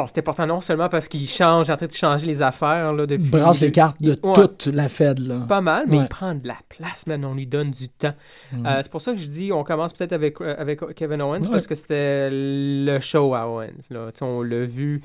[0.00, 3.06] bon, c'est important non seulement parce qu'il change, en train de changer les affaires là,
[3.06, 3.24] depuis.
[3.24, 4.32] Il brasse les cartes de Ouais.
[4.34, 5.40] toute la Fed, là.
[5.48, 6.04] Pas mal, mais Ouais.
[6.04, 7.24] il prend de la place, man.
[7.24, 8.14] On lui donne du temps.
[8.52, 8.66] Mhm.
[8.66, 11.42] Euh, c'est pour ça que je dis, on commence peut-être avec, euh, avec Kevin Owens
[11.42, 11.50] Ouais.
[11.50, 13.88] parce que c'était le show à Owens.
[13.90, 14.10] Là.
[14.20, 15.02] On l'a vu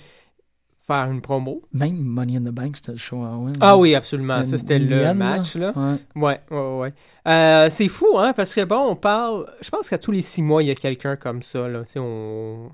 [0.87, 1.61] faire une promo.
[1.73, 3.53] Même Money in the Bank, c'était le show à Owen.
[3.61, 4.43] Ah oui, absolument.
[4.43, 5.55] Ça, c'était le match.
[5.55, 5.73] Là.
[5.75, 6.21] Ouais.
[6.21, 6.93] Ouais, ouais, ouais.
[7.27, 9.45] Euh, c'est fou, hein, parce que bon, on parle.
[9.61, 11.67] Je pense qu'à tous les six mois, il y a quelqu'un comme ça.
[11.67, 11.83] Là.
[11.85, 12.71] Tu sais, on.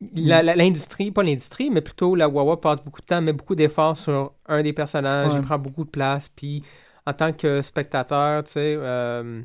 [0.00, 4.32] L'industrie, pas l'industrie, mais plutôt la Wawa passe beaucoup de temps, met beaucoup d'efforts sur
[4.46, 5.40] un des personnages, Ouais.
[5.40, 6.62] il prend beaucoup de place, puis
[7.06, 9.42] en tant que spectateur, tu sais, euh,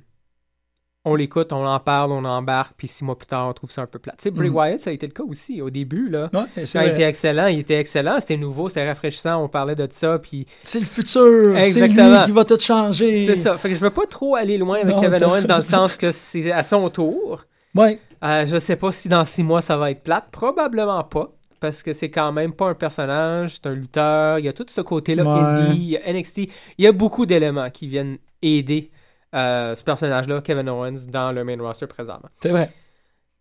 [1.06, 3.82] on l'écoute, on en parle, on embarque, puis six mois plus tard, on trouve ça
[3.82, 4.14] un peu plat.
[4.18, 4.56] Tu sais, Bray Mhm.
[4.56, 6.30] Wyatt, ça a été le cas aussi au début, là.
[6.34, 6.90] Ouais, il vrai.
[6.92, 10.80] était excellent, il était excellent, c'était nouveau, c'était rafraîchissant, on parlait de ça, puis C'est
[10.80, 11.56] le futur.
[11.66, 11.94] C'est lui
[12.26, 13.26] qui va tout changer.
[13.26, 13.58] c'est ça.
[13.58, 15.98] Fait que je veux pas trop aller loin avec Non, Kevin Owens dans le sens
[15.98, 17.44] que c'est à son tour.
[17.76, 18.00] Ouais.
[18.24, 20.28] Euh, je sais pas si dans six mois ça va être plate.
[20.32, 21.32] Probablement pas.
[21.60, 24.40] Parce que c'est quand même pas un personnage, c'est un lutteur.
[24.40, 25.40] Il y a tout ce côté-là, Ouais.
[25.64, 26.38] indie, il y a NXT.
[26.78, 28.92] Il y a beaucoup d'éléments qui viennent aider
[29.34, 32.30] euh, ce personnage-là, Kevin Owens, dans le main roster présentement.
[32.42, 32.70] C'est vrai.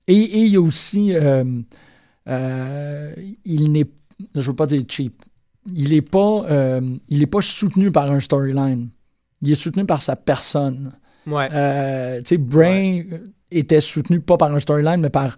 [0.06, 1.14] Et, et il y a aussi.
[1.16, 1.44] euh,
[2.28, 3.14] euh,
[3.44, 3.86] il n'est.
[4.34, 5.22] Je veux pas dire cheap.
[5.74, 6.44] Il est pas.
[7.08, 8.88] il est pas soutenu par un storyline.
[9.42, 10.92] Il est soutenu par sa personne.
[11.26, 11.48] Ouais.
[12.22, 13.08] Tu sais, Bray
[13.58, 15.36] était soutenu pas par un storyline, mais par,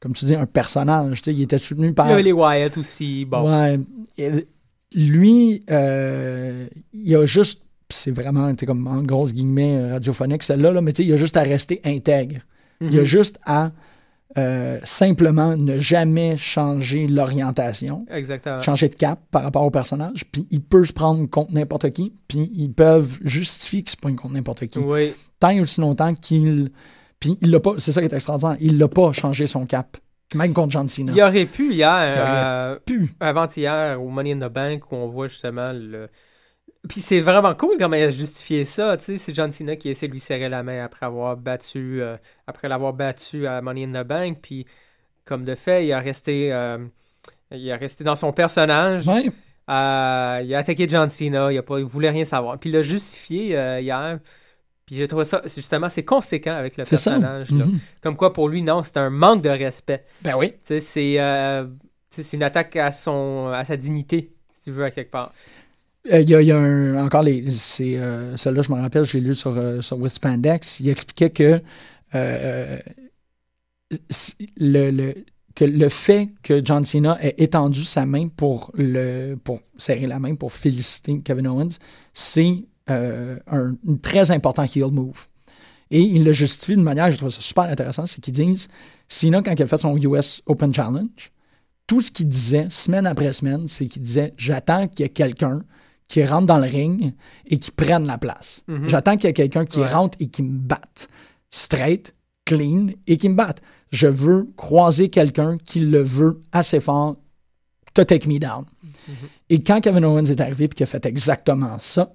[0.00, 1.22] comme tu dis, un personnage.
[1.22, 2.06] Tu sais, il était soutenu par.
[2.06, 3.24] Il y avait les Wyatt aussi.
[3.24, 3.50] Bon.
[3.50, 3.78] Ouais.
[4.18, 4.46] Et
[4.94, 7.60] Lui, euh, il a juste.
[7.90, 11.12] C'est vraiment, tu sais, comme en grosses guillemets radiophonique, celle-là, là, mais tu sais, il
[11.12, 12.40] a juste à rester intègre.
[12.80, 13.04] Il a Mhm.
[13.06, 13.72] juste à
[14.36, 18.60] euh, simplement ne jamais changer l'orientation, Exactement.
[18.60, 22.12] changer de cap par rapport au personnage, puis il peut se prendre contre n'importe qui,
[22.26, 24.78] puis ils peuvent justifier qu'il se prenne contre n'importe qui.
[24.80, 25.12] Oui.
[25.38, 26.70] Tant et aussi longtemps qu'il.
[27.24, 29.96] Puis il l'a pas, c'est ça qui est extraordinaire, il l'a pas changé son cap,
[30.34, 31.12] même contre John Cena.
[31.16, 33.14] Il aurait pu hier, aurait euh, pu.
[33.18, 36.08] avant-hier, au Money in the Bank, où on voit justement le.
[36.86, 38.98] Puis c'est vraiment cool comment il a justifié ça.
[38.98, 42.02] Tu sais, c'est John Cena qui essaie de lui serrer la main après avoir battu,
[42.02, 44.40] euh, après l'avoir battu à Money in the Bank.
[44.42, 44.66] Puis
[45.24, 46.76] comme de fait, il a resté, euh,
[47.50, 49.08] il a resté dans son personnage.
[49.08, 49.32] Ouais.
[49.70, 51.50] Euh, il a attaqué John Cena.
[51.50, 52.58] Il, a pas, il voulait rien savoir.
[52.58, 54.18] Puis il l'a justifié hier.
[54.86, 57.12] Puis j'ai trouvé ça justement c'est conséquent avec le C'est ça.
[57.12, 57.50] personnage.
[57.52, 57.64] là.
[57.66, 57.78] Mhm.
[58.02, 60.04] Comme quoi pour lui non, c'est un manque de respect.
[60.22, 60.50] Ben oui.
[60.52, 61.64] Tu sais, c'est euh,
[62.10, 65.10] tu sais, c'est une attaque à son à sa dignité, si tu veux, à quelque
[65.10, 65.32] part.
[66.12, 67.50] Euh, Il y a, il y a un- encore les.
[67.50, 70.80] C'est, euh, celle-là, je me rappelle, je l'ai lu sur, euh, sur Spandex.
[70.80, 71.62] Il expliquait que,
[72.14, 72.78] euh,
[74.58, 75.14] le, le-
[75.54, 80.18] que le fait que John Cena ait étendu sa main pour, le, pour serrer la
[80.18, 81.78] main pour féliciter Kevin Owens,
[82.12, 85.26] c'est euh, un, un très important heel move.
[85.90, 88.68] Et il le justifie d'une manière, je trouve ça super intéressant, c'est qu'ils disent
[89.08, 91.30] Cena, quand il a fait son US Open Challenge,
[91.86, 95.62] tout ce qu'il disait, semaine après semaine, c'est qu'il disait J'attends qu'il y ait quelqu'un
[96.08, 97.14] qui rentre dans le ring
[97.46, 98.62] et qui prenne la place.
[98.68, 98.88] Mhm.
[98.88, 99.92] J'attends qu'il y ait quelqu'un qui Ouais.
[99.92, 101.08] rentre et qui me batte.
[101.50, 103.60] Straight, clean et qui me batte.
[103.90, 107.16] Je veux croiser quelqu'un qui le veut assez fort
[107.94, 108.64] to take me down.
[109.08, 109.14] Mhm.
[109.50, 112.12] Et quand Kevin Owens est arrivé et qu'il a fait exactement ça,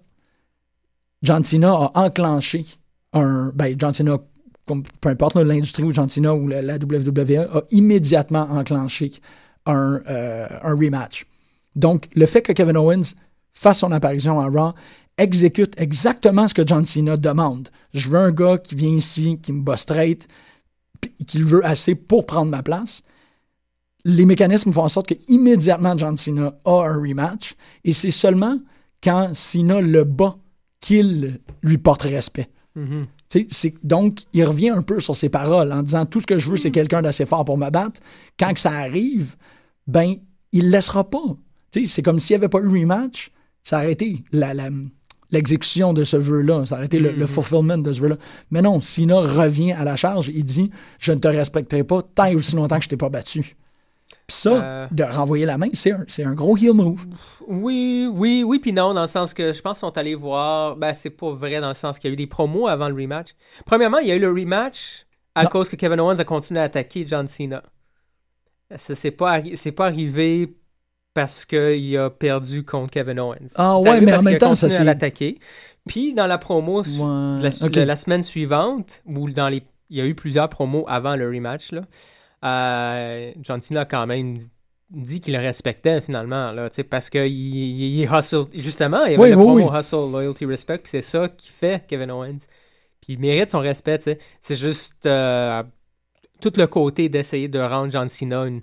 [1.22, 2.66] John Cena a enclenché
[3.14, 3.52] un.
[3.54, 4.18] Ben, John Cena,
[4.66, 9.12] peu importe l'industrie ou John Cena ou la, WWE, a immédiatement enclenché
[9.66, 11.26] un, euh, un rematch.
[11.76, 13.14] Donc, le fait que Kevin Owens
[13.54, 14.74] fasse son apparition à Raw
[15.18, 17.70] exécute exactement ce que John Cena demande.
[17.94, 20.28] Je veux un gars qui vient ici, qui me bat straight,
[21.34, 23.04] le veut assez pour prendre ma place.
[24.06, 28.60] Les mécanismes font en sorte que immédiatement John Cena a un rematch et c'est seulement
[29.04, 30.38] quand Cena le bat
[30.82, 32.50] qu'il lui porte respect.
[33.32, 36.38] Sais, c'est- donc, il revient un peu sur ses paroles en disant tout ce que
[36.38, 38.00] je veux, c'est quelqu'un d'assez fort pour me battre.
[38.40, 39.36] Quand que ça arrive,
[39.88, 40.16] ben,
[40.52, 41.22] il le laissera pas.
[41.86, 43.32] C'est comme s'il n'y avait pas eu rematch,
[43.64, 44.24] ça aurait été
[45.32, 48.18] l'exécution de ce vœu-là, ça aurait été le, le fulfillment de ce vœu-là.
[48.50, 52.26] Mais non, Sina revient à la charge, il dit Je ne te respecterai pas tant
[52.26, 53.56] et aussi longtemps que je t'ai pas battu.
[54.28, 54.88] Puis ça, Euh.
[54.92, 57.06] de renvoyer la main, c'est un, c'est un gros heel move.
[57.48, 60.76] Oui, oui, oui, puis non, dans le sens que je pense qu'ils sont allés voir.
[60.76, 62.96] Ben, c'est pas vrai dans le sens qu'il y a eu des promos avant le
[62.96, 63.30] rematch.
[63.66, 65.50] Premièrement, il y a eu le rematch à Non.
[65.50, 67.64] cause que Kevin Owens a continué à attaquer John Cena.
[68.76, 70.56] Ça, c'est pas, arri- pas arrivé
[71.14, 73.48] parce qu'il a perdu contre Kevin Owens.
[73.56, 74.84] Ah ouais, mais en même temps, ça c'est.
[74.84, 75.40] l'attaquer.
[75.88, 79.98] Puis dans la promo su- Ouais, la, su- la- semaine suivante, où dans les, il
[79.98, 81.82] y a eu plusieurs promos avant le rematch, là,
[82.44, 84.38] euh, John Cena a quand même
[84.90, 88.46] dit qu'il le respectait finalement, là, parce qu'il il, il hustle.
[88.54, 89.80] Justement, il y avait Oui, le oui, promo oui.
[89.80, 92.38] hustle, loyalty, respect, puis c'est ça qui fait Kevin Owens.
[93.02, 94.00] Puis il mérite son respect.
[94.42, 95.64] C'est juste euh,
[96.42, 98.60] tout le côté d'essayer de rendre John Cena une,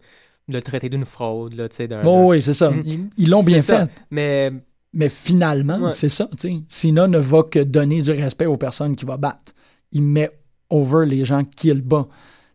[0.48, 1.88] de le traiter d'une fraude, là, tu sais.
[2.04, 2.70] Oh, oui, c'est ça.
[2.70, 2.82] Mhm.
[2.84, 3.86] Ils- Ils l'ont bien ça.
[3.86, 3.92] fait.
[4.10, 4.52] Mais
[4.92, 5.90] Mais finalement, Ouais.
[5.92, 6.28] c'est ça.
[6.40, 6.56] tu sais.
[6.68, 9.52] Cena ne va que donner du respect aux personnes qu'il va battre.
[9.92, 10.30] Il met
[10.70, 12.08] over les gens qu'il bat.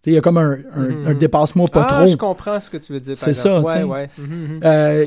[0.06, 1.08] Il y a comme un, un, Mhm.
[1.08, 2.08] un dépasse-moi pas ah, trop.
[2.08, 3.16] je comprends ce que tu veux dire.
[3.16, 3.62] C'est ça.
[3.62, 4.10] Ouais, ouais.
[4.18, 4.60] Mhm, mhm.
[4.64, 5.06] Euh,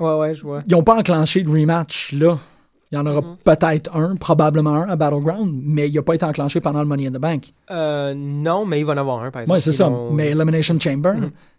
[0.00, 0.60] Ouais, ouais, je vois.
[0.66, 2.38] ils n'ont pas enclenché de rematch là.
[2.92, 6.24] Il y en aura peut-être un, probablement un à Battleground, mais il n'a pas été
[6.24, 7.52] enclenché pendant le Money in the Bank.
[7.70, 9.56] Euh, non, mais il va en avoir un, par exemple.
[9.56, 9.88] Oui, c'est ça.
[9.88, 11.14] vont- Mais Elimination Chamber,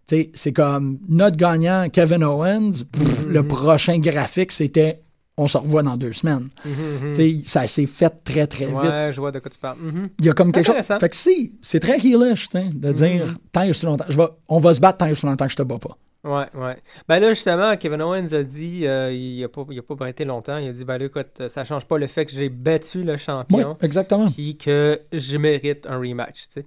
[0.08, 2.72] c'est comme notre gagnant, Kevin Owens.
[2.92, 3.26] pff.
[3.28, 5.02] Le prochain graphique, c'était
[5.38, 6.50] on se revoit dans deux semaines.
[6.64, 7.44] Mhm, mhm.
[7.46, 8.76] Ça s'est fait très, très vite.
[8.76, 9.78] Ouais, je vois de quoi tu parles.
[9.80, 10.10] Mhm.
[10.20, 10.76] Il y a comme quelque chose.
[11.00, 14.74] Fait que si, c'est très sais, de dire tant aussi longtemps, je vais, on va
[14.74, 15.98] se battre tant aussi longtemps que je te bats pas.
[16.24, 16.78] Ouais, ouais.
[17.08, 19.96] Ben là, justement, Kevin Owens a dit, euh, il a pas, il a pas
[20.26, 23.04] longtemps, il a dit, ben là, écoute, ça change pas le fait que j'ai battu
[23.04, 24.28] le Oui, champion, exactement.
[24.28, 26.66] puis que je mérite un rematch, tu sais.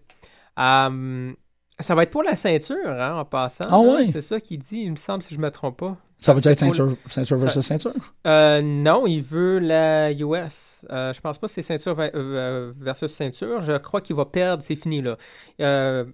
[1.81, 3.65] Ça va être pour la ceinture, hein, en passant.
[3.69, 3.79] Ah là.
[3.79, 4.07] ouais?
[4.09, 5.97] C'est ça qu'il dit, il me semble, si je me trompe pas.
[6.21, 7.93] Ça veut dire ceinture, ceinture versus ça- ceinture?
[8.27, 10.85] Euh, non, il veut la US.
[10.91, 13.61] Euh, je pense pas que c'est ceinture va- euh, versus ceinture.
[13.63, 14.63] Je crois qu'il va perdre.
[14.63, 15.17] C'est fini là.
[15.61, 16.05] Euh,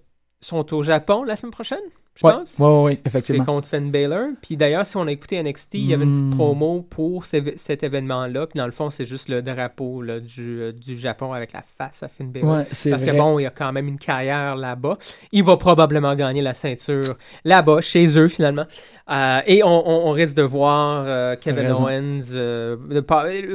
[0.43, 1.81] sont au Japon la semaine prochaine,
[2.17, 2.59] je Ouais, pense.
[2.61, 3.45] ouais, ouais, ouais, C'est effectivement.
[3.45, 4.29] contre Finn Balor.
[4.41, 6.37] Puis d'ailleurs, si on a écouté NXT, il y avait une petite Hmm.
[6.37, 8.47] promo pour ce- cet événement-là.
[8.47, 11.63] Puis dans le fond, c'est juste le drapeau là, du, euh, du Japon avec la
[11.77, 12.59] face à Finn Balor.
[12.59, 13.13] Ouais, Parce vrai.
[13.13, 14.97] que bon, il y a quand même une carrière là-bas.
[15.33, 18.67] Il va probablement gagner la ceinture là-bas, chez eux finalement.
[19.11, 21.85] Euh, et on, on- on risque de voir euh, Kevin Raison.
[21.85, 23.05] Owens euh, de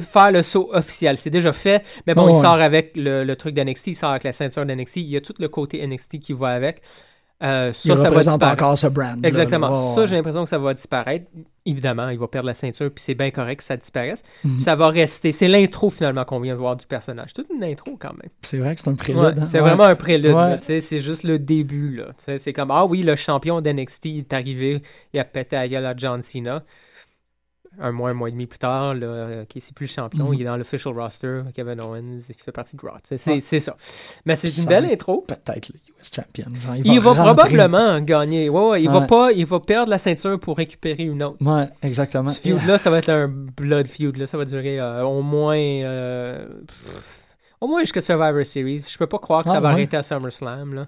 [0.02, 1.18] faire le saut officiel.
[1.18, 2.42] C'est déjà fait, mais bon, Oh, il ouais.
[2.42, 4.98] sort avec le, le truc d'NXT, il sort avec la ceinture d'NXT.
[4.98, 6.82] Il y a tout le côté NXT qui va avec.
[7.42, 8.64] Euh, ça, Il ça va représente disparaître.
[8.64, 9.26] encore ce brand.
[9.26, 9.70] Exactement.
[9.70, 9.76] là.
[9.96, 11.26] Ça, j'ai l'impression que ça va disparaître.
[11.66, 14.24] Évidemment, il va perdre la ceinture, puis c'est bien correct que ça disparaisse.
[14.44, 14.60] Mhm.
[14.60, 15.32] Ça va rester.
[15.32, 17.30] C'est l'intro finalement qu'on vient de voir du personnage.
[17.36, 18.30] C'est une intro quand même.
[18.42, 19.22] C'est vrai que c'est un prélude.
[19.22, 19.46] Ouais, hein.
[19.46, 19.70] c'est Ouais.
[19.70, 20.34] vraiment un prélude.
[20.34, 20.58] Ouais.
[20.60, 22.02] c'est juste le début.
[22.18, 24.82] C'est comme, ah oui, le champion d'NXT est arrivé,
[25.14, 26.64] il a pété à gueule à John Cena.
[27.82, 30.34] Un mois, un mois et demi plus tard, là, ok, c'est plus le champion, Mhm.
[30.34, 32.98] il est dans l'official roster, Kevin Owens, il fait partie de Raw.
[33.04, 33.40] C'est Ouais.
[33.40, 33.76] ça.
[34.26, 35.22] Mais c'est une belle intro.
[35.28, 36.46] Peut-être le US Champion.
[36.62, 37.24] genre, Il va rentrer.
[37.24, 38.50] probablement gagner.
[38.50, 41.38] Ouais, ouais, il, va pas, il va perdre la ceinture pour récupérer une autre.
[41.46, 42.30] Ouais, exactement.
[42.30, 44.18] Ce feud-là, ça va être un blood feud.
[44.18, 44.28] Là.
[44.28, 45.56] Ça va durer euh, au moins.
[45.58, 47.16] euh, pff,
[47.62, 48.86] au moins jusqu'à Survivor Series.
[48.90, 50.74] Je peux pas croire que Ah, ça va arrêter à SummerSlam.
[50.74, 50.88] Là.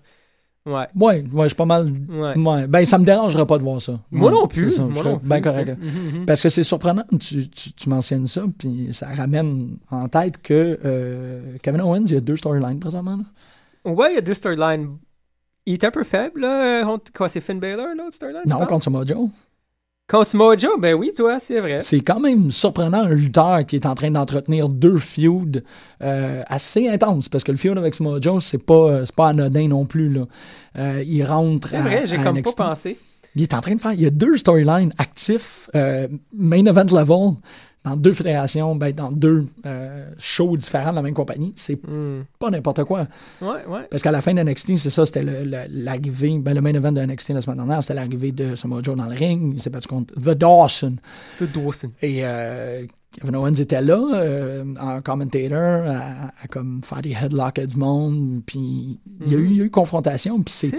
[0.66, 0.86] Ouais.
[0.96, 1.92] Ouais, ouais, je suis pas mal.
[2.08, 2.38] Ouais.
[2.38, 2.68] Ouais.
[2.68, 4.00] Ben, ça me dérangerait pas de voir ça.
[4.12, 4.70] Moi Ouais, non plus.
[4.72, 5.68] ça, Moi non plus, correct.
[5.70, 5.76] sais.
[5.86, 6.26] Mhm, mhm.
[6.28, 10.80] Parce que c'est surprenant, tu, tu, tu mentionnes ça, puis ça ramène en tête que
[10.86, 13.18] euh, Kevin Owens, il y a deux storylines présentement.
[13.18, 13.92] là.
[13.92, 14.98] Ouais, il y a deux storylines.
[15.66, 16.84] Il est un peu faible, là.
[16.84, 18.42] contre- Quoi, c'est Finn Balor, l'autre storyline?
[18.48, 19.30] Non, contre Samoa Joe.
[20.12, 21.80] Contre Mojo, ben oui, toi, c'est vrai.
[21.80, 25.64] C'est quand même surprenant un lutteur qui est en train d'entretenir deux feuds
[26.04, 29.70] euh, assez intenses, parce que le feud avec Samoa Joe, c'est pas, euh, pas anodin
[29.70, 30.10] non plus.
[30.10, 30.26] Là.
[30.78, 32.58] Euh, il rentre C'est vrai, j'ai comme NXT.
[32.58, 33.00] pas pensé.
[33.36, 33.94] Il est en train de faire.
[33.94, 37.36] Il y a deux storylines actifs, euh, main event level,
[37.84, 41.52] dans deux fédérations, ben, dans deux euh, shows différents de la même compagnie.
[41.56, 42.24] C'est Hmm.
[42.40, 43.08] pas n'importe quoi.
[43.42, 43.88] Ouais, ouais.
[43.90, 46.74] Parce qu'à la fin de NXT, c'est ça, c'était le- le- l'arrivée, ben, le main
[46.74, 49.54] event de NXT la semaine dernière, c'était l'arrivée de Samoa Joe dans le ring.
[49.56, 50.98] Il s'est battu contre The Dawson.
[51.38, 51.92] Tout Dawson.
[52.04, 52.86] Et euh,
[53.20, 57.76] Kevin Owens était là, euh, en commentator, à, à comme faire des headlocks à du
[57.76, 58.42] monde.
[58.46, 60.42] Puis il y a eu, il y a eu confrontation.
[60.42, 60.72] Puis c'est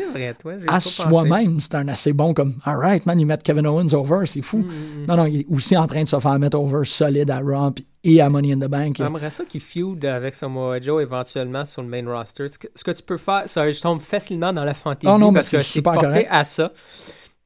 [0.67, 4.41] à soi-même, c'est un assez bon comme Alright, man, ils mettent Kevin Owens over, c'est
[4.41, 4.59] fou.
[4.59, 5.07] Hmm, hmm.
[5.09, 7.75] Non, non, il est aussi en train de se faire mettre over solide à Raw
[8.05, 8.97] et à Money in the Bank.
[8.97, 12.49] J'aimerais ça qu'il feud avec Samoa Joe éventuellement sur le main roster.
[12.49, 15.19] Ce que, ce que tu peux faire, ça, je tombe facilement dans la fantaisie Oh
[15.19, 16.29] non, parce que c'est porté correct.
[16.31, 16.73] à ça.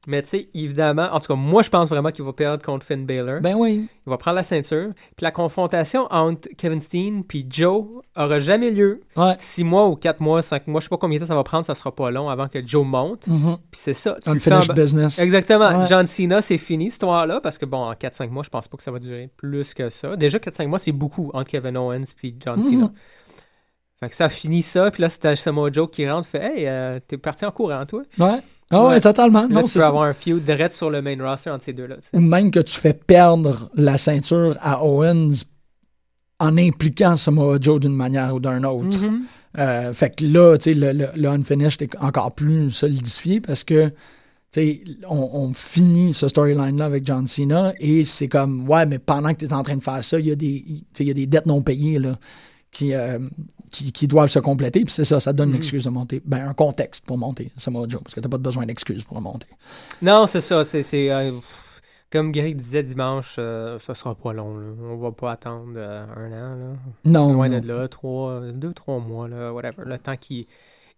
[0.09, 2.87] Mais tu sais, évidemment, en tout cas, moi je pense vraiment qu'il va perdre contre
[2.87, 3.41] Finn Balor.
[3.41, 3.89] Ben oui.
[4.07, 4.93] il va prendre la ceinture.
[5.17, 7.85] Puis la confrontation entre Kevin Steen puis Joe
[8.17, 9.01] aura jamais lieu.
[9.17, 9.35] Ouais.
[9.39, 11.43] Six mois ou quatre mois, cinq mois, je sais pas combien de temps ça va
[11.43, 13.27] prendre, ça sera pas long avant que Joe monte.
[13.27, 13.57] Mhm.
[13.71, 14.17] Puis c'est ça.
[14.23, 15.19] tu Unfinished en- business.
[15.19, 15.81] Exactement.
[15.81, 15.87] Ouais.
[15.89, 18.77] John Cena, c'est fini cette histoire-là parce que bon, en 4-5 mois, je pense pas
[18.77, 20.15] que ça va durer plus que ça.
[20.17, 22.71] Déjà, 4-5 mois, c'est beaucoup entre Kevin Owens et John Mhm.
[22.71, 22.93] Cena.
[23.99, 27.01] Fait que ça finit ça, puis là, c'était Samoa Joe qui rentre, fait Hey, euh,
[27.07, 28.03] t'es parti en courant, toi.
[28.19, 28.41] Ouais.
[28.71, 29.43] Ah ouais, totalement.
[29.43, 29.87] Là, Non, tu peux ça.
[29.89, 31.97] avoir un feud direct sur le main roster entre ces deux-là.
[32.13, 35.45] Ou même que tu fais perdre la ceinture à Owens
[36.41, 38.99] en impliquant Samoa Joe d'une manière ou d'une autre.
[38.99, 39.23] Mhm.
[39.59, 43.65] Euh, fait que là, tu sais, le, le, le Unfinished est encore plus solidifié parce
[43.65, 43.95] que, tu
[44.61, 49.33] sais, on, on finit ce storyline-là avec John Cena et c'est comme, ouais, mais pendant
[49.33, 51.27] que tu es en train de faire ça, il y, a des- y a des
[51.27, 52.19] dettes non payées, là,
[52.71, 53.19] qui, euh,
[53.71, 54.85] qui, qui doivent se compléter.
[54.85, 56.23] Puis c'est ça, ça donne une excuse de monter.
[56.25, 59.47] Ben, un contexte pour monter Samoa Joe parce que t'as pas besoin d'excuses pour monter.
[60.03, 60.65] Non, c'est ça.
[60.65, 61.33] C'est, c'est, euh,
[62.11, 64.57] comme Gary disait dimanche, euh, ça sera pas long.
[64.57, 64.67] Là.
[64.83, 66.57] On va pas attendre euh, un an.
[66.57, 66.77] Là.
[67.05, 67.33] Non.
[67.33, 67.61] Loin non.
[67.61, 69.83] de là, trois, deux, trois mois, là, whatever.
[69.85, 70.47] Le temps qu'il.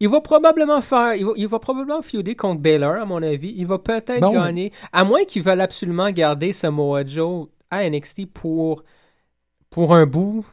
[0.00, 1.14] Il va probablement faire.
[1.16, 3.52] Il va, il va probablement feuder contre Baylor, à mon avis.
[3.56, 4.32] Il va peut-être Bon.
[4.32, 4.72] gagner.
[4.92, 8.84] À moins qu'ils veulent absolument garder Samoa Joe à NXT pour,
[9.70, 10.46] pour un bout.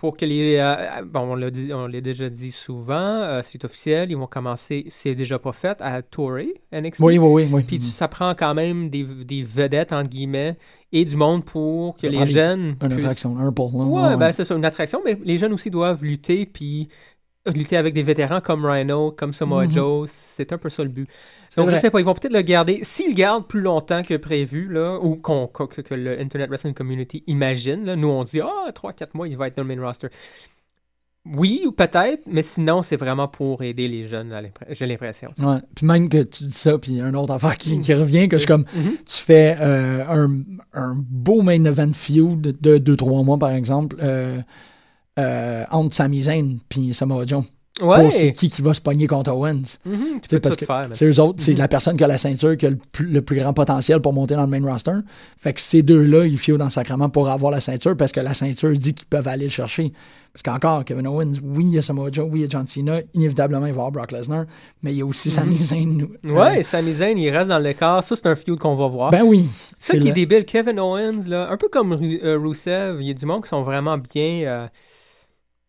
[0.00, 0.56] Pour que les.
[0.56, 2.94] euh, bon, on l'a, dit- on l'a déjà dit souvent.
[2.94, 4.10] euh, c'est officiel.
[4.10, 7.00] Ils vont commencer, c'est déjà pas fait, à tourer NXT.
[7.02, 7.48] Oui, oui, oui.
[7.52, 7.62] oui.
[7.64, 10.56] Puis tu- ça prend quand même des, des vedettes, entre guillemets,
[10.90, 12.76] et du monde pour que les jeunes.
[12.80, 13.50] Une puissent- attraction, un là.
[13.84, 14.16] Ouais, ouais.
[14.16, 16.88] ben c'est ça, une attraction, mais les jeunes aussi doivent lutter, puis
[17.46, 19.72] lutter avec des vétérans comme Rhino, comme Samoa Mhm.
[19.72, 21.08] Joe, c'est un peu ça le but.
[21.56, 21.80] Donc je vrai.
[21.80, 22.80] sais pas, ils vont peut-être le garder.
[22.82, 26.48] S'ils le gardent plus longtemps que prévu, là, ou qu'on- qu'on- que, que le Internet
[26.48, 29.74] Wrestling Community imagine, là, nous on dit, ah, 3-4 mois, il va être dans le
[29.74, 30.08] main roster.
[31.26, 34.34] Oui, ou peut-être, mais sinon, c'est vraiment pour aider les jeunes,
[34.70, 35.30] j'ai l'impression.
[35.38, 35.58] Ouais.
[35.74, 38.40] Puis même que tu dis ça, puis un autre affaire qui, qui revient, que je
[38.42, 38.92] suis comme, Mhm.
[39.06, 40.30] tu fais euh, un,
[40.72, 44.40] un beau main event feud de 2-3 mois, par exemple, euh,
[45.20, 47.44] euh, entre Sami Zayn puis Samoa Joe.
[47.78, 49.78] Pour c'est Ouais, qui qui va se pogner contre Owens.
[49.86, 50.88] Mhm, tu peux parce tout que faire.
[50.92, 51.44] C'est eux autres, Mhm.
[51.46, 54.00] c'est la personne qui a la ceinture qui a le plus, le plus grand potentiel
[54.02, 54.92] pour monter dans le main roster.
[55.38, 58.20] Fait que ces deux-là, ils fiont dans le sacrement pour avoir la ceinture parce que
[58.20, 59.92] la ceinture dit qu'ils peuvent aller le chercher.
[60.32, 62.66] Parce qu'encore, Kevin Owens, oui, il y a Samoa Joe, oui, il y a John
[62.66, 64.44] Cena, inévitablement, il va avoir Brock Lesnar,
[64.82, 66.06] mais il y a aussi Sami Zayn.
[66.22, 66.32] Mhm.
[66.36, 68.02] Ouais, Sami Zayn, il reste dans le quart.
[68.04, 69.10] Ça, c'est un feud qu'on va voir.
[69.10, 69.46] Ben oui.
[69.78, 73.10] ça qui est le- débile, Kevin Owens, là, un peu comme euh, Rusev, il y
[73.10, 74.42] a du monde qui sont vraiment bien.
[74.46, 74.66] euh,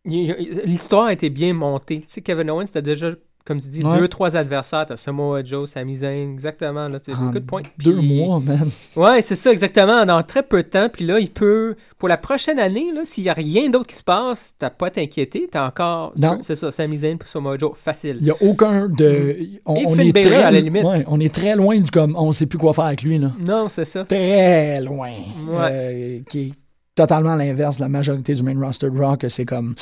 [0.05, 1.99] L'histoire a été bien montée.
[2.01, 3.09] Tu sais, Kevin Owens, t'as déjà,
[3.45, 3.99] comme tu dis, Ouais.
[3.99, 4.85] deux, trois adversaires.
[4.87, 6.87] T'as Samoa Joe, Sami Zayn, exactement.
[6.87, 7.61] Là, tu en good point.
[7.83, 8.69] Deux Puis- mois, man.
[8.95, 10.03] Ouais, c'est ça, exactement.
[10.05, 10.89] Dans très peu de temps.
[10.91, 11.75] Puis là, il peut.
[11.99, 14.87] Pour la prochaine année, là, s'il n'y a rien d'autre qui se passe, t'as pas
[14.87, 15.47] à t'inquiéter.
[15.51, 16.13] T'as encore.
[16.17, 16.39] Non.
[16.43, 17.71] C'est ça, Sami Zayn pour Samoa Joe.
[17.75, 18.17] Facile.
[18.21, 19.37] Il n'y a aucun de.
[19.65, 19.77] On, Mm.
[19.77, 20.83] Et on Finn est très, à la limite.
[20.83, 22.15] ouais, on est très loin du comme.
[22.17, 23.31] On sait plus quoi faire avec lui, là.
[23.45, 24.03] Non, c'est ça.
[24.05, 25.11] Très loin.
[25.47, 25.57] Ouais.
[25.71, 26.53] Euh, qui est
[26.95, 29.75] totalement l'inverse de la majorité du main roster de Raw, que c'est comme.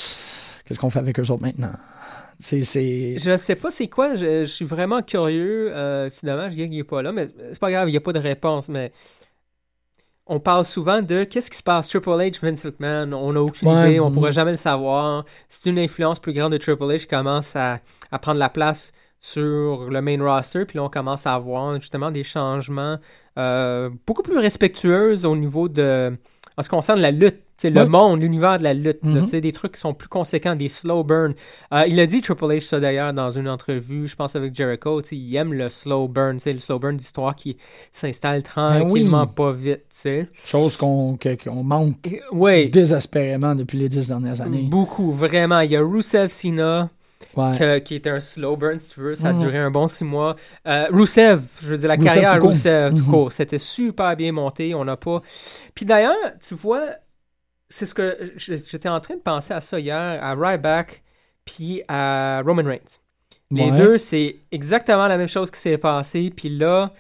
[0.66, 1.72] Qu'est-ce qu'on fait avec eux autres maintenant?
[2.40, 2.64] C'est.
[2.64, 3.18] c'est...
[3.20, 5.72] Je sais pas c'est quoi, je, je suis vraiment curieux.
[5.76, 8.14] Euh, c'est dommage, Greg n'est pas là, mais c'est pas grave, il n'y a pas
[8.14, 8.70] de réponse.
[8.70, 8.92] Mais
[10.28, 13.68] on parle souvent de qu'est-ce qui se passe, Triple H, Vince McMahon, on n'a aucune
[13.68, 13.90] Ouais.
[13.90, 15.26] idée, on pourra jamais le savoir.
[15.50, 17.80] C'est une influence plus grande de Triple H qui commence à,
[18.12, 18.92] à prendre la place
[19.22, 22.98] sur le main roster, puis là on commence à avoir justement des changements
[23.38, 26.16] euh, beaucoup plus respectueux au niveau de,
[26.60, 27.40] en ce qui concerne la lutte.
[27.56, 30.70] Sais, Le monde, l'univers de la lutte, sais, des trucs qui sont plus conséquents, des
[30.70, 31.34] slow burn.
[31.74, 35.02] Euh, il a dit Triple H ça d'ailleurs dans une entrevue, je pense avec Jericho,
[35.12, 37.58] il aime le slow burn, c'est le slow burn d'histoire qui
[37.92, 39.34] s'installe tranquillement, oui.
[39.36, 40.30] pas vite, tu sais.
[40.46, 44.62] Chose qu'on, qu'on manque Oui, désespérément depuis les dix dernières années.
[44.70, 45.60] beaucoup, vraiment.
[45.60, 46.90] Il y a Rusev Sina,
[47.36, 47.52] Ouais.
[47.58, 49.40] que- qui était un slow burn, si tu veux, ça a Mhm.
[49.42, 50.36] duré un bon six mois.
[50.68, 52.42] Euh, Rusev, je veux dire, la Rusev carrière.
[52.44, 53.10] Rusev, tout Mhm.
[53.12, 55.22] court, c'était super bien monté, on n'a pas...
[55.76, 56.16] Puis d'ailleurs,
[56.46, 56.88] tu vois,
[57.70, 61.04] c'est ce que j'étais en train de penser à ça hier, à Ryback,
[61.46, 62.98] puis à Roman Reigns.
[63.52, 63.78] Les Ouais.
[63.78, 66.32] deux, c'est exactement la même chose qui s'est passé.
[66.36, 66.94] Puis là,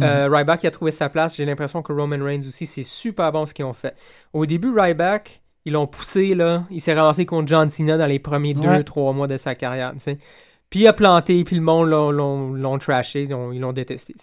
[0.00, 0.34] euh, Mhm.
[0.34, 1.36] Ryback il a trouvé sa place.
[1.36, 3.94] J'ai l'impression que Roman Reigns aussi, c'est super bon ce qu'ils ont fait.
[4.32, 6.64] Au début, Ryback, ils l'ont poussé, là.
[6.70, 8.78] Il s'est ramassé contre John Cena dans les premiers Ouais.
[8.78, 9.92] deux, trois mois de sa carrière.
[9.94, 10.18] tu sais.
[10.70, 14.14] Puis il a planté, puis le monde l'ont- l'ont l'ont trashé, ils l'ont détesté.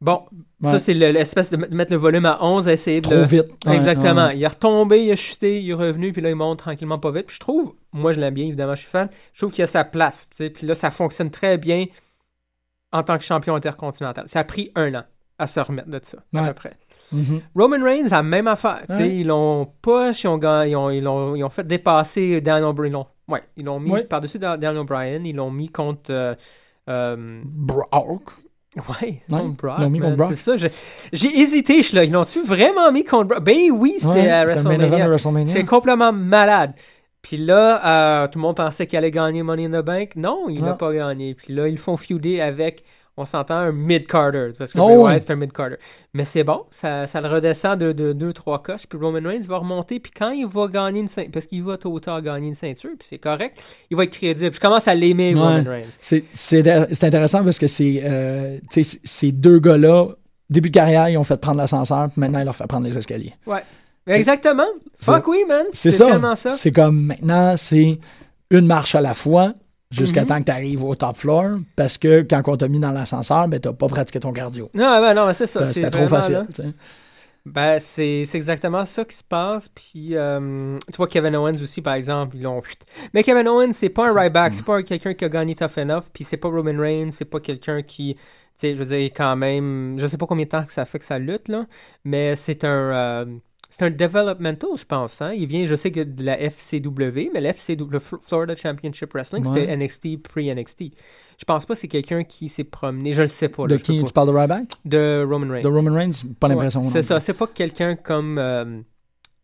[0.00, 0.22] Bon,
[0.62, 0.70] Ouais.
[0.70, 3.06] ça, c'est le- l'espèce de mettre le volume à 11, essayer de.
[3.06, 3.46] Trop le- vite.
[3.68, 4.26] Exactement.
[4.26, 4.36] ouais.
[4.36, 7.10] Il est retombé, il a chuté, il est revenu, puis là, il monte tranquillement pas
[7.10, 7.26] vite.
[7.26, 9.08] Puis je trouve, moi, je l'aime bien, évidemment, je suis fan.
[9.32, 10.50] Je trouve qu'il a sa place, tu sais.
[10.50, 11.86] Puis là, ça fonctionne très bien
[12.92, 14.28] en tant que champion intercontinental.
[14.28, 15.04] Ça a pris un an
[15.36, 16.76] à se remettre de ça, à peu près.
[17.12, 17.40] Mhm.
[17.56, 18.84] Roman Reigns, la même affaire.
[18.88, 19.08] Ouais.
[19.16, 22.88] Ils l'ont push, ils ont, ils, ont, ils, l'ont- ils ont fait dépasser Daniel Bryan.
[22.90, 24.04] Ils l'ont- Ouais, ils l'ont mis Ouais.
[24.04, 25.24] par-dessus Da- Daniel Bryan.
[25.26, 26.10] Ils l'ont mis contre.
[26.10, 26.34] euh,
[26.88, 28.30] euh, Brock.
[28.76, 29.74] Ouais, contre Brock.
[29.78, 30.36] ils l'ont mis man, contre Brock.
[30.36, 30.68] C'est ça.
[31.12, 31.82] J'ai, hésité.
[31.82, 32.04] Je là.
[32.04, 33.42] Ils l'ont-tu vraiment mis contre Brock?
[33.42, 35.46] Ben oui, c'était Ouais, à WrestleMania.
[35.46, 36.72] C'est complètement malade.
[37.22, 40.12] Puis là, euh, tout le monde pensait qu'il allait gagner Money in the Bank.
[40.16, 40.74] Non, il n'a Ah.
[40.74, 41.34] pas gagné.
[41.34, 42.84] Puis là, ils font feuder avec,
[43.18, 44.52] on s'entend, un mid-carter.
[44.56, 45.76] Parce que Oh, Bray c'est un mid-carter.
[46.14, 48.86] Mais c'est bon, ça, ça le redescend de 2-3 coches.
[48.88, 50.00] Puis Roman Reigns va remonter.
[50.00, 52.54] Puis quand il va gagner une ceinture, parce qu'il va tôt ou tard gagner une
[52.54, 53.58] ceinture, puis c'est correct,
[53.90, 54.54] il va être crédible.
[54.54, 55.40] Je commence à l'aimer, Ouais.
[55.40, 55.84] Roman Reigns.
[55.98, 56.62] C'est c'est
[56.92, 60.08] c'est intéressant parce que c'est euh, sais, ces deux gars-là,
[60.48, 62.96] début de carrière, ils ont fait prendre l'ascenseur, puis maintenant, ils leur fait prendre les
[62.96, 63.34] escaliers.
[63.46, 63.62] Ouais.
[64.06, 64.64] Exactement.
[65.00, 65.66] Fuck oui, man.
[65.72, 66.52] C'est C'est tellement ça.
[66.52, 67.98] C'est comme maintenant, c'est
[68.50, 69.52] une marche à la fois
[69.90, 70.26] jusqu'à Mhm.
[70.26, 73.48] temps que tu arrives au top floor parce que quand on t'a mis dans l'ascenseur,
[73.48, 74.70] ben, t'as pas pratiqué ton cardio.
[74.74, 75.64] Non, ben non, c'est ça.
[75.66, 76.46] C'était trop facile.
[76.54, 76.62] tu.
[77.46, 79.68] Ben, c'est c'est exactement ça qui se passe.
[79.68, 82.60] Puis, euh, tu vois, Kevin Owens aussi, par exemple, ils l'ont.
[83.14, 85.78] Mais Kevin Owens, c'est pas un right back, c'est pas quelqu'un qui a gagné Tough
[85.78, 86.04] Enough.
[86.12, 88.14] Puis, c'est pas Roman Reigns, c'est pas quelqu'un qui.
[88.16, 88.20] Tu
[88.56, 89.96] sais, je veux dire, quand même.
[89.98, 91.64] Je sais pas combien de temps que ça fait que ça lutte, là.
[92.04, 92.68] Mais c'est un.
[92.92, 93.24] euh,
[93.70, 95.20] c'est un developmental, je pense.
[95.20, 95.32] Hein?
[95.34, 99.60] Il vient, je sais que de la FCW, mais la FCW, Florida Championship Wrestling, Ouais.
[99.60, 100.84] c'était NXT, pre-NXT.
[101.38, 103.12] Je pense pas que c'est quelqu'un qui s'est promené.
[103.12, 103.62] Je le sais pas.
[103.66, 104.06] là, De qui pas.
[104.06, 104.72] tu parles de Ryback?
[104.84, 105.62] De Roman Reigns.
[105.62, 106.82] De Roman Reigns Pas l'impression.
[106.82, 107.20] Ouais, c'est ça.
[107.20, 108.80] C'est pas quelqu'un comme, euh,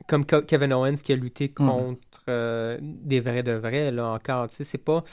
[0.09, 1.99] comme Ke- Kevin Owens qui a lutté contre
[2.29, 4.49] euh, des vrais de vrais, là, encore.
[4.49, 5.05] Tu sais, c'est pas.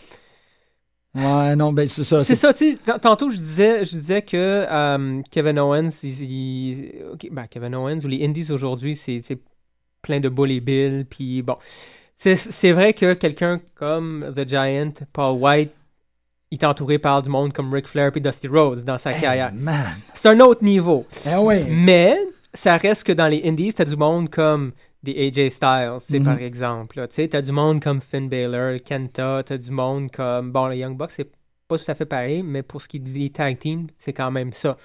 [1.13, 2.23] Ouais, non, ben c'est ça.
[2.23, 2.99] C'est ça, tu sais.
[2.99, 4.37] Tantôt, je disais, je disais que
[4.69, 6.91] euh, Kevin Owens, il-
[7.31, 9.21] ben, Kevin Owens ou les Indies aujourd'hui, c'est
[10.01, 11.05] plein de bully bill.
[11.09, 11.55] Puis bon.
[12.17, 15.71] C'est vrai que quelqu'un comme The Giant, Paul White,
[16.51, 19.21] il est entouré par du monde comme Ric Flair et Dusty Rhodes dans sa Hey,
[19.21, 19.51] carrière.
[20.13, 21.05] C'est un autre niveau.
[21.29, 21.65] Eh ouais.
[21.69, 22.17] Mais
[22.53, 24.71] ça reste que dans les indies, t'as du monde comme
[25.03, 26.25] des AJ Styles, tu sais, Mhm.
[26.25, 27.07] par exemple.
[27.07, 30.51] Tu sais, t'as du monde comme Finn Balor, Kenta, t'as du monde comme...
[30.51, 31.31] Bon, les Young Bucks, c'est
[31.67, 34.29] pas tout à fait pareil, mais pour ce qui est des tag teams, c'est quand
[34.31, 34.77] même ça.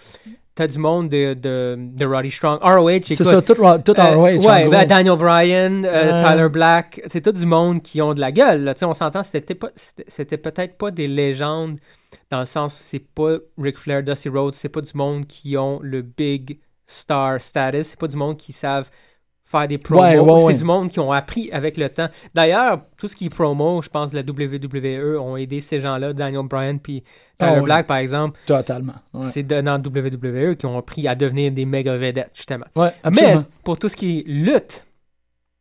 [0.54, 2.60] T'as du monde de, de, de Roddy Strong.
[2.62, 3.00] ROH.
[3.04, 6.24] C'est ça, tout, tout euh, ROH, en ouais, ben, Daniel Bryan, euh.
[6.24, 8.64] Tyler Black, c'est tout du monde qui ont de la gueule.
[8.64, 8.72] là.
[8.72, 9.68] Tu sais, on s'entend, c'était pas-
[10.08, 11.78] c'était peut-être pas des légendes
[12.30, 15.78] dans le sens, c'est pas Ric Flair, Dusty Rhodes, c'est pas du monde qui ont
[15.82, 18.88] le big star status, c'est pas du monde qui savent
[19.48, 22.08] faire des promos, Ouais, ouais, c'est du monde qui ont appris avec le temps.
[22.34, 26.12] D'ailleurs, tout ce qui est promo, je pense que la WWE ont aidé ces gens-là,
[26.12, 27.04] Daniel Bryan puis
[27.38, 27.60] Tyler Ah.
[27.60, 28.94] Black par exemple, Totalement.
[29.20, 32.66] C'est dans WWE qui ont appris à devenir des méga vedettes justement.
[32.74, 34.82] ouais Mais pour tout ce qui est lutte,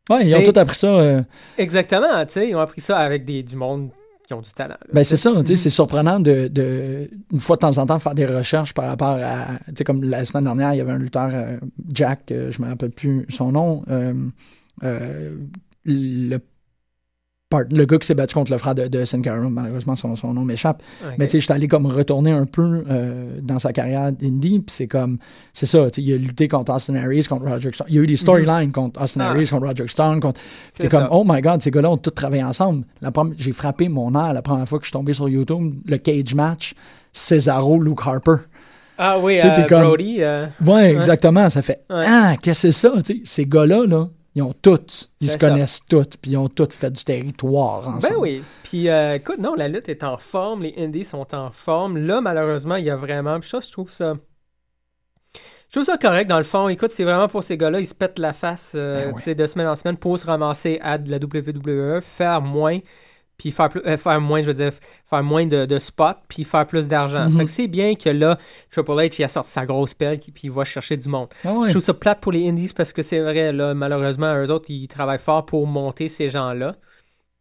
[0.09, 0.87] Ouais, ils ont tout appris ça.
[0.87, 1.21] euh,
[1.57, 3.89] exactement, tu sais, ils ont appris ça avec des, du monde
[4.25, 4.75] qui ont du talent.
[4.81, 4.87] là.
[4.93, 7.99] Ben c'est ça, tu sais, c'est surprenant de, de, une fois de temps en temps,
[7.99, 10.91] faire des recherches par rapport à, tu sais, comme la semaine dernière, il y avait
[10.91, 11.57] un lutteur, euh,
[11.89, 14.13] Jack, euh, je me rappelle plus son nom, euh,
[14.83, 15.35] euh,
[15.85, 16.39] le,
[17.69, 20.33] le gars qui s'est battu contre le frère de, de Sin Cara, malheureusement son, son
[20.33, 20.81] nom m'échappe,
[21.17, 24.75] mais tu sais, j'étais allé comme retourner un peu euh, dans sa carrière d'indie, puis
[24.75, 25.17] c'est comme,
[25.53, 27.99] c'est ça, tu sais, il a lutté contre Austin Harris, contre Roger Stone, il y
[27.99, 29.29] a eu des storylines contre Austin Ah.
[29.31, 30.39] Harris, contre Roger Stone, contre
[30.73, 32.85] C'est comme, oh my god, ces gars-là ont tous travaillé ensemble.
[33.13, 35.97] Première- J'ai frappé mon art la première fois que je suis tombé sur YouTube, le
[35.97, 36.73] cage match,
[37.11, 38.35] Cesaro, Luke Harper.
[38.97, 40.17] Ah oui, euh, comme- Brody.
[40.19, 41.49] euh, Ouais, exactement.
[41.49, 42.05] Ça fait, Ouais.
[42.07, 42.93] ah, qu'est-ce que c'est ça?
[43.03, 43.21] tu sais?
[43.25, 45.39] Ces gars-là, là, ils ont tous, ils se ça.
[45.39, 48.13] connaissent tous, puis ils ont tous fait du territoire ensemble.
[48.13, 48.43] Ben oui.
[48.63, 51.97] Puis euh, écoute, non, la lutte est en forme, les indies sont en forme.
[51.97, 53.39] Là, malheureusement, il y a vraiment.
[53.39, 54.15] Puis ça, je trouve ça.
[55.33, 56.67] Je trouve ça correct dans le fond.
[56.67, 59.67] Écoute, c'est vraiment pour ces gars-là, ils se pètent la face euh, Ben de semaine
[59.67, 62.79] en semaine pour se ramasser à de la WWE, faire moins,
[63.37, 64.71] puis faire plus, euh, faire moins, je veux dire,
[65.09, 67.29] faire moins de, de spots, puis faire plus d'argent.
[67.29, 68.37] Fait que c'est bien que là,
[68.71, 71.27] Triple H, il a sorti sa grosse pelle, puis il va chercher du monde.
[71.43, 71.67] Ah ouais.
[71.67, 74.69] Je trouve ça plate pour les Indies parce que c'est vrai, là, malheureusement, eux autres,
[74.69, 76.75] ils travaillent fort pour monter ces gens-là.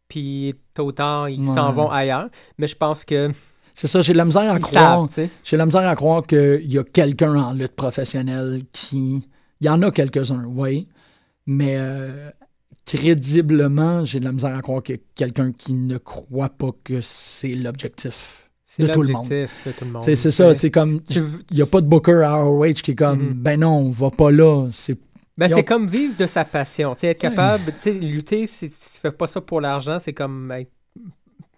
[0.07, 1.55] Puis tôt ou tard, ils Ouais.
[1.55, 2.29] s'en vont ailleurs.
[2.57, 3.31] Mais je pense que.
[3.73, 5.07] C'est ça, j'ai la misère à croire.
[5.43, 9.27] J'ai la misère à croire qu'il y a quelqu'un en lutte professionnelle qui.
[9.61, 10.87] Il y en a quelques-uns, oui.
[11.47, 12.29] Mais euh,
[12.85, 17.55] crédiblement, j'ai de la misère à croire a quelqu'un qui ne croit pas que c'est
[17.55, 18.41] l'objectif.
[18.79, 19.23] De tout le monde.
[19.23, 20.03] l'objectif de tout le monde.
[20.03, 21.01] Tu sais, C'est ça, c'est comme.
[21.09, 23.33] Il n'y a pas de Booker à ROH qui est comme, Mhm.
[23.33, 24.67] ben non, on va pas là.
[24.73, 24.97] C'est
[25.37, 26.93] Ben, c'est comme vivre de sa passion.
[26.95, 30.71] Tu sais, être capable, lutter, si tu fais pas ça pour l'argent, c'est comme être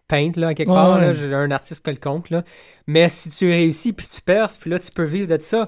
[0.08, 2.44] peinte, là, quelque Ouais, part, là, j'ai un artiste quelconque, là.
[2.88, 5.68] Mais si tu réussis, puis tu perces, puis là, tu peux vivre de ça,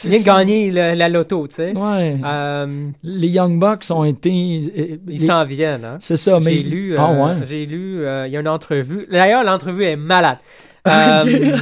[0.00, 1.76] tu viens de gagner le- la loto, tu sais.
[1.76, 2.18] Ouais.
[2.24, 4.30] Euh, Les Young Bucks ont été.
[4.30, 5.98] euh, ils les- s'en viennent, hein.
[6.00, 6.52] C'est ça, mais.
[6.54, 7.46] J'ai lu, euh, Ah ouais.
[7.46, 9.06] j'ai lu, euh, il y a une entrevue.
[9.10, 10.38] D'ailleurs, l'entrevue est malade.
[10.88, 11.58] Euh,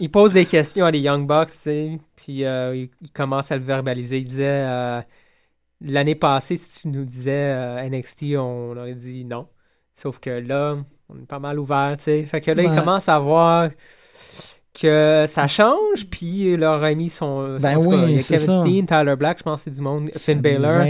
[0.00, 3.52] il pose des questions à les Young Bucks, tu sais, puis euh, il, il commence
[3.52, 4.18] à le verbaliser.
[4.18, 5.00] Il disait euh,
[5.80, 9.46] l'année passée, si tu nous disais euh, NXT, on aurait dit non.
[9.94, 10.78] Sauf que là,
[11.08, 12.22] on est pas mal ouvert, tu sais.
[12.24, 12.76] Fait que là, il Ouais.
[12.76, 13.70] commence à voir
[14.78, 17.56] que ça change, puis leurs amis sont.
[17.60, 18.60] Ben en tout cas, oui, il y a c'est Kevin.
[18.62, 20.10] Steen, Tyler Black, je pense que c'est du monde.
[20.14, 20.82] Finn Balor.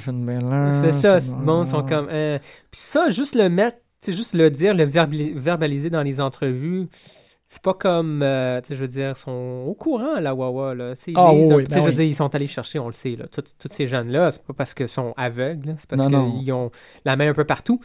[0.00, 0.74] Finn Balor.
[0.74, 2.08] C'est ça, c'est le monde sont comme.
[2.10, 2.38] euh,
[2.70, 6.88] Puis ça, juste le mettre, c'est juste le dire, le verbali- verbaliser dans les entrevues.
[7.50, 10.74] C'est pas comme, euh, tu sais, je veux dire, ils sont au courant, la Wawa,
[10.74, 10.92] là.
[11.06, 11.94] Ils Ah, oui, oui, ben je veux oui.
[11.94, 13.24] dire, ils sont allés chercher, on le sait, là.
[13.32, 16.70] Tous ces jeunes-là, c'est pas parce qu'ils sont aveugles, c'est parce qu'ils ont
[17.06, 17.80] la main un peu partout.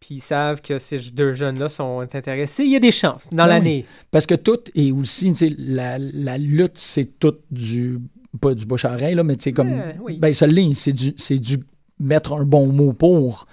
[0.00, 2.64] Puis ils savent que ces deux jeunes-là sont intéressés.
[2.64, 3.86] Il y a des chances dans Ben l'année.
[4.10, 7.98] Parce que tout est aussi, la, la lutte, c'est tout du,
[8.40, 10.18] pas du bouche à oreille, là, mais tu sais, comme, Ouais, oui.
[10.18, 11.58] ben, ça c'est du, c'est du
[11.98, 13.46] mettre un bon mot pour.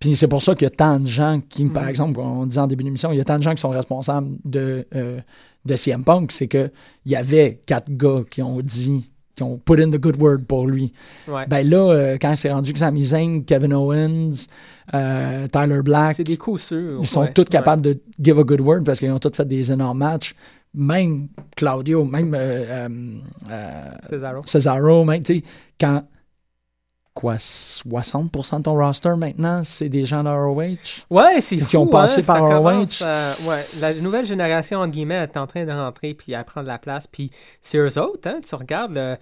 [0.00, 1.88] Puis c'est pour ça qu'il y a tant de gens qui, par Mhm.
[1.88, 4.36] exemple, on disait en début d'émission, il y a tant de gens qui sont responsables
[4.44, 5.20] de, euh,
[5.64, 6.70] de CM Punk, c'est que
[7.06, 9.04] il y avait quatre gars qui ont dit,
[9.36, 10.92] qui ont put in the good word pour lui.
[11.28, 11.46] Ouais.
[11.46, 14.32] Ben là, euh, quand c'est rendu que Sami Zayn, Kevin Owens,
[14.92, 16.98] euh, Tyler Black, c'est des coups sûrs.
[17.00, 17.48] ils sont ouais, tous ouais.
[17.48, 20.34] capables de give a good word parce qu'ils ont tous fait des énormes matchs.
[20.76, 22.88] Même Claudio, même euh, euh,
[23.50, 24.42] euh, Cesaro.
[24.44, 25.42] Cesaro, même, tu sais,
[25.80, 26.02] quand
[27.14, 31.04] quoi, 60% de ton roster maintenant, c'est des gens de ROH?
[31.10, 31.66] Ouais, c'est fou.
[31.66, 33.48] qui ont passé hein, par ROH.
[33.48, 36.78] ouais, la nouvelle génération, entre guillemets, est en train de rentrer puis à prendre la
[36.78, 37.06] place.
[37.06, 37.30] Puis
[37.62, 39.16] c'est eux autres, hein, tu regardes, le-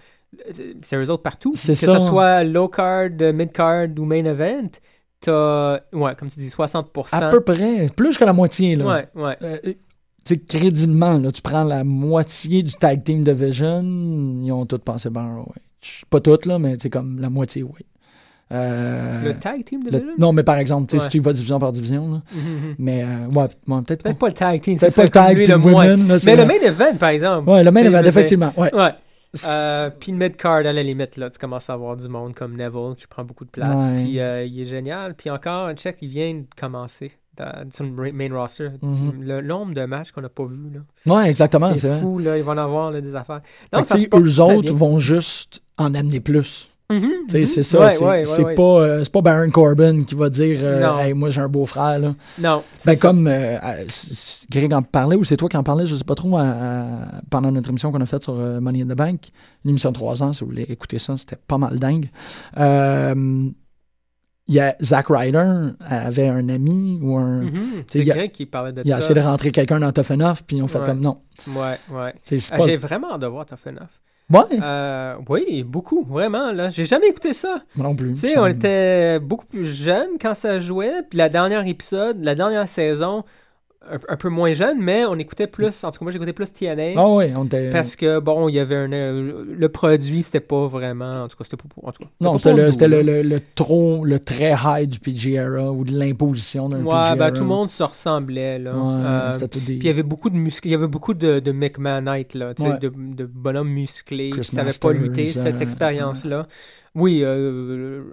[0.57, 1.53] le- c'est eux autres partout.
[1.55, 1.99] C'est que ça.
[1.99, 4.69] ce soit low card, mid card ou main event,
[5.23, 7.07] t'as, ouais, comme tu dis, 60%.
[7.11, 8.75] À peu près, plus que la moitié.
[8.75, 8.85] Là.
[8.85, 9.37] Ouais, ouais.
[9.41, 9.75] Euh, tu
[10.25, 13.81] sais, crédibilement, là, tu prends la moitié du Tag Team Division,
[14.41, 15.53] ils ont tous passé par ROH.
[16.09, 17.71] Pas toutes, là, mais c'est comme la moitié, oui.
[18.51, 20.99] Euh, Le tag team de le- non, mais par exemple, Ouais.
[21.01, 22.75] si tu vas division par division, là, Mhm, mhm.
[22.77, 24.27] mais euh, ouais, ouais, peut-être pas.
[24.27, 26.53] Le tag team, c'est Peut-être pas le tag team le women, là, Mais le main
[26.61, 27.49] event, par exemple.
[27.49, 28.53] Ouais, le main event, effectivement.
[28.55, 28.73] Ouais.
[28.75, 28.91] Ouais.
[29.45, 32.55] Euh, puis le mid-card, à la limite, là, tu commences à avoir du monde comme
[32.55, 33.89] Neville qui prend beaucoup de place.
[33.97, 35.15] Puis euh, il est génial.
[35.15, 38.69] Puis encore, check, il vient de commencer dans- sur le main roster.
[38.81, 39.23] Mhm.
[39.23, 41.13] Le nombre de matchs qu'on n'a pas vu, là.
[41.15, 41.99] Ouais, exactement, c'est c'est vrai.
[41.99, 42.37] fou, là.
[42.37, 43.41] Ils vont en avoir là, des affaires.
[43.71, 46.69] Non, ça eux autres vont juste en amener plus.
[46.91, 47.45] Mhm, sais, mhm.
[47.45, 47.79] C'est ça.
[47.79, 48.55] Ouais, c'est ouais, ouais, c'est ouais.
[48.55, 50.97] pas, euh, c'est pas Baron Corbin qui va dire euh.
[50.99, 51.97] Hey, moi j'ai un beau-frère.
[51.99, 52.13] là.
[52.39, 52.63] Non.
[52.85, 53.01] Ben, ça.
[53.01, 53.57] comme euh,
[54.51, 57.21] Greg en parlait, ou c'est toi qui en parlais, je sais pas trop, à- à-
[57.29, 59.29] pendant notre émission qu'on a faite sur Money in the Bank,
[59.63, 62.09] une émission de 3 ans, si vous voulez écouter ça, c'était pas mal dingue.
[64.49, 67.43] Il y a Zack Ryder avait un ami ou un.
[67.43, 67.53] Mhm.
[67.89, 69.05] sais, C'est Greg qui parlait de Il a ça.
[69.05, 71.19] essayé de rentrer quelqu'un dans Tough Enough, puis ils ont fait comme non.
[71.47, 72.13] Ouais, ouais.
[72.51, 72.67] Ah, pas.
[72.67, 73.87] J'ai vraiment hâte de voir Tough Enough.
[74.29, 76.51] Ouais, Euh, oui, beaucoup, vraiment.
[76.51, 76.69] là.
[76.69, 77.61] J'ai jamais écouté ça.
[77.75, 78.13] moi non plus.
[78.13, 81.01] Tu sais, on était beaucoup plus jeunes quand ça jouait.
[81.09, 83.23] Puis la dernière épisode, la dernière saison,
[83.91, 85.83] un, un peu moins jeune, mais on écoutait plus.
[85.83, 86.93] En tout cas, moi, j'écoutais plus TNA.
[86.95, 87.69] Ah ouais, on était.
[87.69, 88.91] Parce que, bon, il y avait un.
[88.93, 91.23] euh, le produit, c'était pas vraiment.
[91.23, 91.87] En tout cas, c'était pas pour.
[91.87, 95.33] En tout cas, Non, c'était le, le, le, le trop, le très high du PG
[95.33, 98.73] era ou de l'imposition d'un Ouais, ben, tout le monde se ressemblait, là.
[98.73, 99.03] Ouais,
[99.43, 99.65] Euh, tout des.
[99.65, 102.53] Puis il y avait beaucoup de muscles, il y avait beaucoup de, de McMahonite, là,
[102.53, 102.79] tu sais, Ouais.
[102.79, 106.47] de, de bonhommes musclés Chris qui savaient pas lutter, cette euh, expérience-là.
[106.95, 108.03] Oui, euh,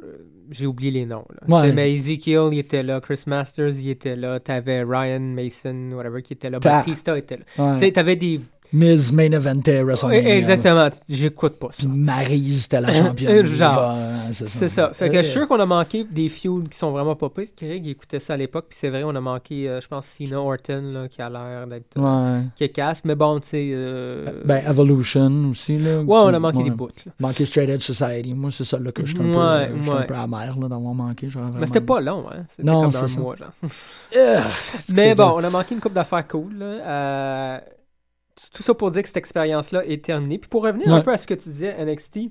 [0.51, 1.27] j'ai oublié les noms.
[1.47, 1.61] Là.
[1.63, 1.73] Ouais.
[1.73, 6.33] Mais Ezekiel, il était là, Chris Masters, il était là, t'avais Ryan Mason, whatever, qui
[6.33, 7.45] était là, Ta- Batista était là.
[7.59, 7.79] Ouais.
[7.79, 8.41] Tu sais, t'avais des...
[8.73, 10.23] Miz main eventait WrestleMania.
[10.23, 11.75] Ouais, Exactement, j'écoute pas ça.
[11.79, 13.47] Puis Maryse était la Euh, championne.
[13.47, 13.95] genre.
[13.97, 14.91] Ouais, C'est ça.
[14.95, 17.29] Fait que je suis Euh, sûr qu'on a manqué des feuds qui sont vraiment pas
[17.31, 17.49] pires.
[17.57, 20.41] Craig écoutait ça à l'époque, puis c'est vrai, on a manqué, euh, je pense, Cena
[20.41, 21.97] Orton, là, qui a l'air d'être...
[21.99, 22.43] euh, Ouais.
[22.55, 23.71] qui est casse, mais bon, tu sais...
[23.73, 25.99] euh, Ben, Evolution aussi, là.
[26.01, 26.65] Ouais, on a manqué Ouais.
[26.65, 27.13] des bouts, là.
[27.19, 28.35] Manqué Straight Edge Society.
[28.35, 30.07] Moi, c'est ça, là, que je suis un, peu, Ouais, euh, j'étais un ouais.
[30.07, 31.29] peu amer, là, d'avoir manqué.
[31.59, 32.45] Mais c'était pas long, hein.
[32.49, 33.21] C'était Non, comme c'est un ça.
[33.21, 33.49] mois, genre.
[34.17, 34.41] Euh,
[34.95, 36.55] Mais bon, on a manqué une coupe d'affaires cool.
[36.59, 37.61] là.
[38.53, 40.39] Tout ça pour dire que cette expérience-là est terminée.
[40.39, 42.31] Puis pour revenir un peu à ce que tu disais, NXT,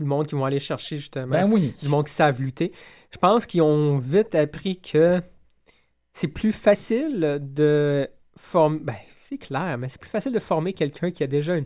[0.00, 1.74] le monde qui vont aller chercher justement, Ben oui.
[1.82, 2.72] du monde qui savent lutter,
[3.10, 5.20] je pense qu'ils ont vite appris que
[6.12, 8.78] c'est plus facile de former.
[8.80, 11.64] Ben, c'est clair, mais c'est plus facile de former quelqu'un qui a déjà une.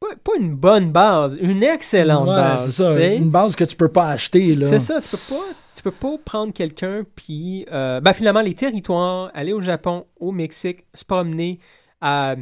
[0.00, 2.66] Pas, pas une bonne base, une excellente Ouais, base.
[2.66, 3.14] c'est ça.
[3.14, 4.68] Une base que tu peux pas acheter, là.
[4.68, 8.54] C'est ça, tu peux pas, tu peux pas prendre quelqu'un puis, euh, ben finalement les
[8.54, 11.58] territoires, aller au Japon, au Mexique, se promener,
[12.00, 12.34] à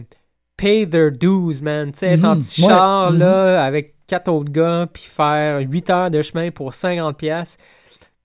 [0.63, 3.19] pay their dues, man, tu sais, être en Mhm, petit ouais, char mhm.
[3.19, 7.57] là avec quatre autres gars puis faire 8 heures de chemin pour 50 pièces,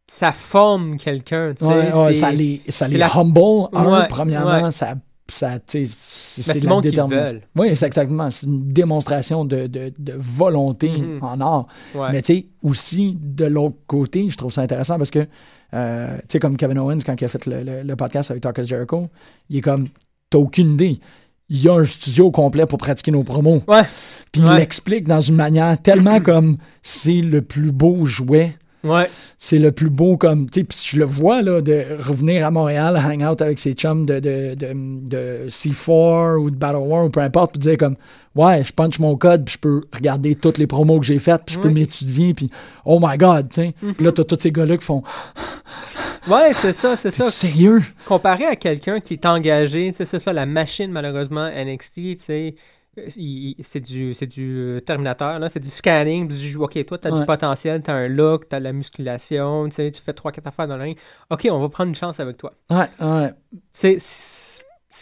[0.08, 1.94] ça forme quelqu'un, tu sais.
[1.96, 3.70] Ouais, ça les, ça c'est les la- humble.
[3.74, 4.96] Un, premièrement, ça,
[5.30, 5.84] ça c'est
[6.64, 7.40] la détermination.
[7.56, 8.30] Oui, c'est exactement.
[8.32, 11.20] C'est une démonstration de, de, de volonté Mhm.
[11.22, 11.68] en art.
[11.96, 12.10] Ouais.
[12.12, 15.28] Mais tu sais, aussi, de l'autre côté, je trouve ça intéressant parce que,
[15.74, 18.42] euh, tu sais, comme Kevin Owens, quand il a fait le, le- le podcast avec
[18.44, 19.08] Talk Jericho,
[19.50, 19.88] il est comme,
[20.30, 21.00] t'as aucune idée.
[21.50, 23.64] Il y a un studio complet pour pratiquer nos promos.
[23.68, 23.84] Ouais.
[24.32, 29.10] Puis il l'explique dans une manière tellement comme c'est le plus beau jouet Ouais.
[29.38, 32.52] C'est le plus beau comme, tu sais, puis je le vois, là, de revenir à
[32.52, 34.74] Montréal, hang out avec ses chums de, de, de,
[35.08, 37.96] de C4 ou de Battle War ou peu importe, puis dire comme,
[38.38, 41.44] ouais, je punch mon code, puis je peux regarder toutes les promos que j'ai faites,
[41.46, 42.50] puis je peux m'étudier, puis
[42.86, 43.74] oh my god, tu sais.
[43.96, 45.04] Puis là, t'as tous ces gars-là qui font,
[46.28, 47.30] Ouais, c'est ça, c'est ça.
[47.30, 47.82] Sérieux?
[48.06, 52.16] Comparé à quelqu'un qui est engagé, tu sais, c'est ça, la machine, malheureusement, NXT, tu
[52.20, 52.56] sais,
[52.98, 53.08] euh,
[53.64, 57.20] c'est du, c'est du euh, Terminateur, là, c'est du scanning, du, ok, toi, t'as Ouais.
[57.20, 60.68] du potentiel, t'as un look, t'as de la musculation, tu sais, tu fais 3-4 affaires
[60.68, 60.98] dans le ring,
[61.30, 62.52] ok, on va prendre une chance avec toi.
[62.70, 63.32] Ouais, ouais.
[63.72, 63.98] C'est,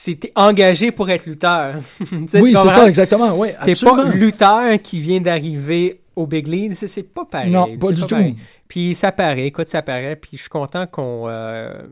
[0.04, 1.76] t'es engagé pour être lutteur.
[2.00, 6.48] Tu sais, oui, c'est ça, exactement, oui, T'es pas lutteur qui vient d'arriver au Big
[6.48, 7.52] League, c'est, pas pareil.
[7.52, 8.08] non, pas du tout.
[8.08, 8.36] pareil.
[8.68, 10.16] Puis ça paraît, écoute, ça paraît.
[10.16, 11.26] Puis je suis content qu'on.
[11.30, 11.84] euh,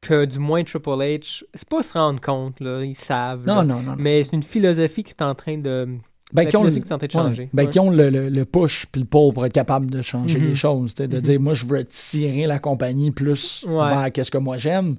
[0.00, 3.46] que du moins Triple H, c'est pas se rendre compte, là, ils savent.
[3.46, 3.64] Non, là.
[3.64, 3.92] non, non.
[3.92, 3.96] non.
[3.98, 5.88] Mais c'est une philosophie qui est en train de.
[6.32, 7.22] Ben, qui ont, le, philosophie qui est en train de ouais.
[7.34, 7.50] changer.
[7.52, 7.70] Ben, Ouais.
[7.70, 10.46] qui ont le, le- le push puis le pull pour être capable de changer Mhm.
[10.48, 10.94] les choses.
[10.94, 11.20] De Mhm.
[11.22, 13.88] dire, moi, je veux tirer la compagnie plus Ouais.
[13.88, 14.96] vers qu'est-ce que moi j'aime.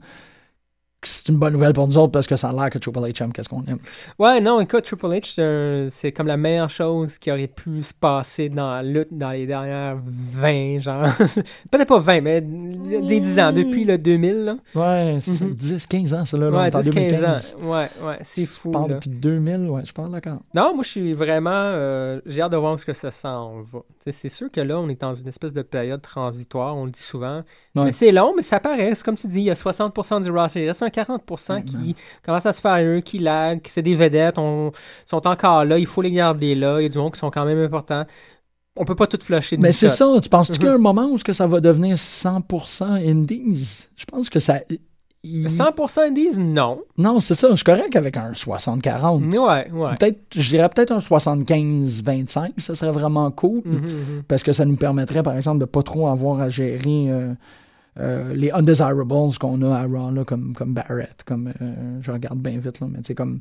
[1.04, 3.24] C'est une bonne nouvelle pour nous autres parce que ça a l'air que Triple H
[3.24, 3.80] aime qu'est-ce qu'on aime.
[4.20, 7.82] Ouais, non, écoute, Triple H, c'est un- c'est comme la meilleure chose qui aurait pu
[7.82, 11.04] se passer dans la lutte dans les dernières 20, genre.
[11.72, 14.56] Peut-être pas 20, mais des 10 ans, depuis le 2000, là.
[14.76, 15.54] Ouais, c'est ça, Mhm.
[15.54, 16.50] 10, 15 ans, ça, là.
[16.50, 17.56] Ouais, est en 10, 15 2015.
[17.62, 17.66] ans.
[17.72, 18.96] Ouais, ouais, c'est Je fou, parle là.
[18.96, 20.40] depuis 2000, ouais, je parle d'accord.
[20.54, 21.50] Non, moi, je suis vraiment.
[21.54, 23.80] euh, J'ai hâte de voir ce que ça s'en va.
[24.10, 27.02] C'est sûr que là, on est dans une espèce de période transitoire, on le dit
[27.02, 27.42] souvent.
[27.76, 27.86] Ouais.
[27.86, 28.94] Mais c'est long, mais ça paraît.
[28.96, 30.64] C'est comme tu dis, il y a 60% du roster.
[30.64, 33.96] Il reste un 40% qui commence à se faire eux, qui lag, qui c'est des
[33.96, 34.72] vedettes, on,
[35.06, 35.78] sont encore là.
[35.80, 36.80] Il faut les garder là.
[36.80, 38.06] Il y a du monde qui sont quand même importants.
[38.76, 39.58] On peut pas tout flusher.
[39.58, 40.58] Mais c'est ça, tu penses-tu Mhm.
[40.58, 43.88] qu'il y a un moment où que ça va devenir 100% Indies?
[43.96, 44.62] Je pense que ça...
[45.26, 46.82] il- 100% disent non.
[46.98, 49.22] Non, c'est ça, je suis correct avec un 60-40.
[49.24, 49.96] Mais ouais, ouais.
[50.00, 53.62] Peut-être, je dirais peut-être un 75-25, ça serait vraiment cool.
[53.66, 54.24] Mhm, mhm.
[54.28, 57.34] Parce que ça nous permettrait, par exemple, de pas trop avoir à gérer euh,
[58.00, 59.04] euh, les undesirables
[59.38, 62.88] qu'on a à Raw, là, comme, comme Barrett, comme euh, je regarde bien vite, là,
[62.90, 63.40] mais sais, comme.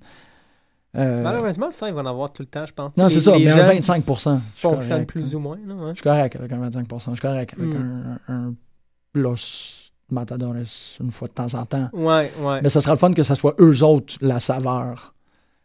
[0.97, 2.97] euh, Malheureusement, ça, il va en avoir tout le temps, je pense.
[2.97, 5.57] non, c'est ça, mais un jeunes 25 je suis fonctionnent correct, plus ou moins.
[5.57, 5.91] ouais.
[5.91, 8.19] Je suis correct avec un 25% Je suis correct avec Mm.
[8.29, 8.55] un, un
[9.15, 10.57] Los Matadores
[11.01, 11.89] une fois de temps en temps.
[11.95, 12.61] Ouais, ouais.
[12.63, 15.15] Mais ça sera le fun que ça soit eux autres la saveur.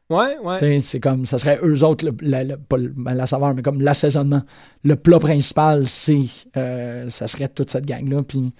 [0.10, 0.80] Ouais, ouais.
[0.80, 3.82] C'est comme, ça serait eux autres, le- la, pas le- ben, la saveur, mais comme
[3.82, 4.42] l'assaisonnement.
[4.84, 6.24] Le plat principal, c'est,
[6.56, 8.54] euh, ça serait toute cette gang-là, puis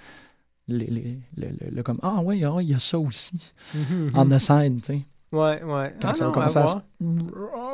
[0.68, 3.54] le, comme, ah oui, ah, il y a ça aussi,
[4.14, 5.02] en aside, tu sais.
[5.32, 5.94] Ouais, ouais.
[6.04, 6.82] Ah ça non, à à voir.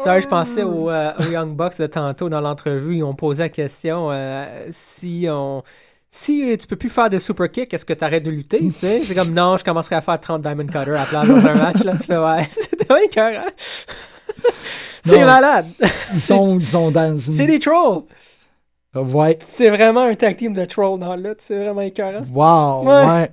[0.03, 2.97] Ça, je pensais aux, euh, aux Young Bucks de tantôt dans l'entrevue.
[2.97, 5.61] Ils ont posé la question euh, si on.
[6.15, 8.59] Si tu peux plus faire de super kick, est-ce que tu arrêtes de lutter?
[8.59, 9.01] tu sais?
[9.03, 11.83] C'est comme non, je commencerai à faire 30 Diamond Cutter à plat dans un match.
[11.83, 13.47] Là, tu fais ouais, c'était vraiment écœurant.
[15.03, 15.25] C'est Non.
[15.25, 15.65] malade.
[16.13, 17.17] Ils sont, ils sont dans une...
[17.19, 18.03] C'est des trolls.
[18.93, 19.39] Ouais.
[19.43, 21.39] C'est vraiment un tag team de trolls dans le lutte.
[21.41, 22.21] C'est vraiment écœurant.
[22.31, 23.05] Wow, Ouais.
[23.07, 23.31] ouais.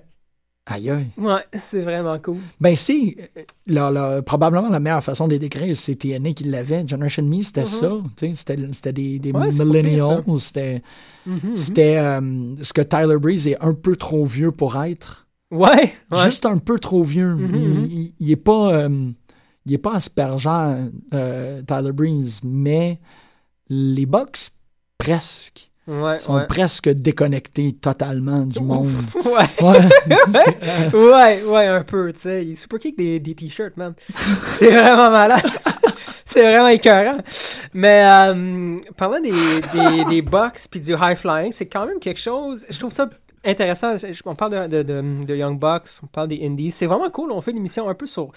[0.72, 1.06] Aïe, aïe.
[1.18, 2.36] Ouais, c'est vraiment cool.
[2.60, 6.44] Ben, si, euh, la- la- probablement la meilleure façon de les décrire, c'est TNA qui
[6.44, 6.86] l'avait.
[6.86, 7.66] Generation Me, c'était Mhm.
[7.66, 7.90] ça.
[8.16, 10.22] C'était c'était des, des Ouais, millennials.
[10.38, 10.82] C'était
[11.26, 15.26] Mhm, c'était, euh, ce que Tyler Breeze est un peu trop vieux pour être.
[15.50, 15.58] mhm.
[15.58, 16.24] Ouais, ouais.
[16.26, 17.34] Juste un peu trop vieux.
[17.34, 17.86] Mhm, il, mhm.
[17.90, 18.72] il- il est pas.
[18.74, 19.10] euh,
[19.66, 22.98] il est pas aspergeant, euh, Tyler Breeze, mais
[23.68, 24.50] les Bucks,
[24.98, 25.69] presque.
[25.89, 26.47] Ouais, sont ouais.
[26.47, 28.89] presque déconnectés totalement du monde.
[29.24, 29.47] Ouais.
[30.93, 30.93] Ouais.
[30.95, 32.45] Ouais, ouais, un peu, tu sais.
[32.47, 33.95] Il super kick des, des t-shirts, man.
[34.47, 35.43] C'est vraiment malade.
[36.26, 37.18] C'est vraiment écœurant.
[37.74, 39.31] Mais euh, parlant des,
[39.72, 42.64] des, des box puis du high flying, c'est quand même quelque chose.
[42.68, 43.09] Je trouve ça
[43.45, 43.95] intéressant.
[44.26, 46.70] On parle de, de, de, de Young Bucks, on parle des Indies.
[46.70, 47.33] C'est vraiment cool.
[47.33, 48.31] On fait une émission un peu sur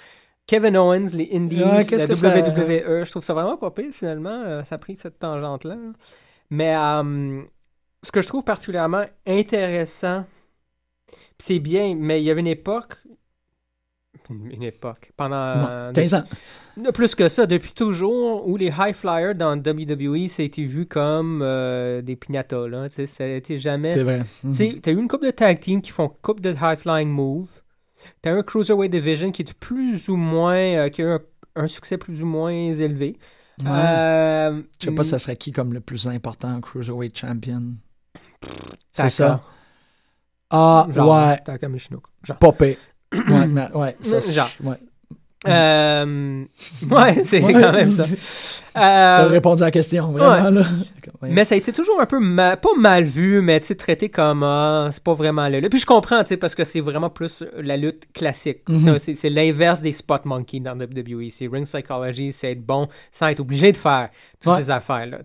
[0.48, 3.04] Kevin Owens, les Indies, Ouais, qu'est-ce la ça- WWE.
[3.06, 4.42] Je trouve ça vraiment pas pire, finalement.
[4.46, 5.76] Euh, ça a pris cette tangente-là.
[6.50, 7.42] Mais euh,
[8.04, 10.26] ce que je trouve particulièrement intéressant,
[11.40, 12.96] c'est bien, mais il y avait une époque.
[14.30, 15.12] Une époque.
[15.18, 15.88] Pendant.
[15.88, 16.24] non, 15 ans.
[16.78, 20.64] de- plus que ça, depuis toujours, où les high flyers dans WWE, ça a été
[20.66, 22.88] vu comme euh, des pinatas, là.
[22.90, 23.92] Tu sais, ça a été jamais.
[23.92, 24.22] C'est vrai.
[24.42, 27.10] Tu sais, t'as eu une couple de tag teams qui font couple de high flying
[27.10, 27.62] moves.
[28.22, 30.56] T'as eu un Cruiserweight Division qui est plus ou moins.
[30.56, 31.20] euh, qui a eu un,
[31.56, 33.18] un succès plus ou moins élevé.
[33.62, 33.70] Ouais.
[33.70, 37.74] Euh, Je sais pas, ça serait qui comme le plus important Cruiserweight Champion?
[38.92, 39.42] C'est ça.
[40.50, 41.38] Ah, Genre, ouais.
[41.44, 42.10] Taka Michinoku.
[42.24, 42.38] Genre.
[42.38, 42.78] Popé.
[43.14, 44.50] ouais, mais- ouais, ça, c'est- Genre.
[44.64, 44.80] ouais.
[45.48, 46.44] Euh,
[46.90, 47.54] ouais, c'est Ouais.
[47.54, 48.06] quand même ça.
[48.74, 50.66] T'as Euh, répondu à la question, vraiment, là.
[51.22, 54.42] Mais ça a été toujours un peu ma- pas mal vu, mais tu traité comme
[54.44, 55.70] ah, c'est pas vraiment lutte.
[55.70, 58.60] Puis je comprends, tu sais, parce que c'est vraiment plus la lutte classique.
[58.68, 58.98] Mhm.
[59.00, 61.30] C'est l'inverse des spot monkeys dans WWE.
[61.30, 64.10] C'est ring psychology, c'est être bon sans être obligé de faire
[64.42, 64.60] toutes Ouais.
[64.64, 65.20] ces affaires-là.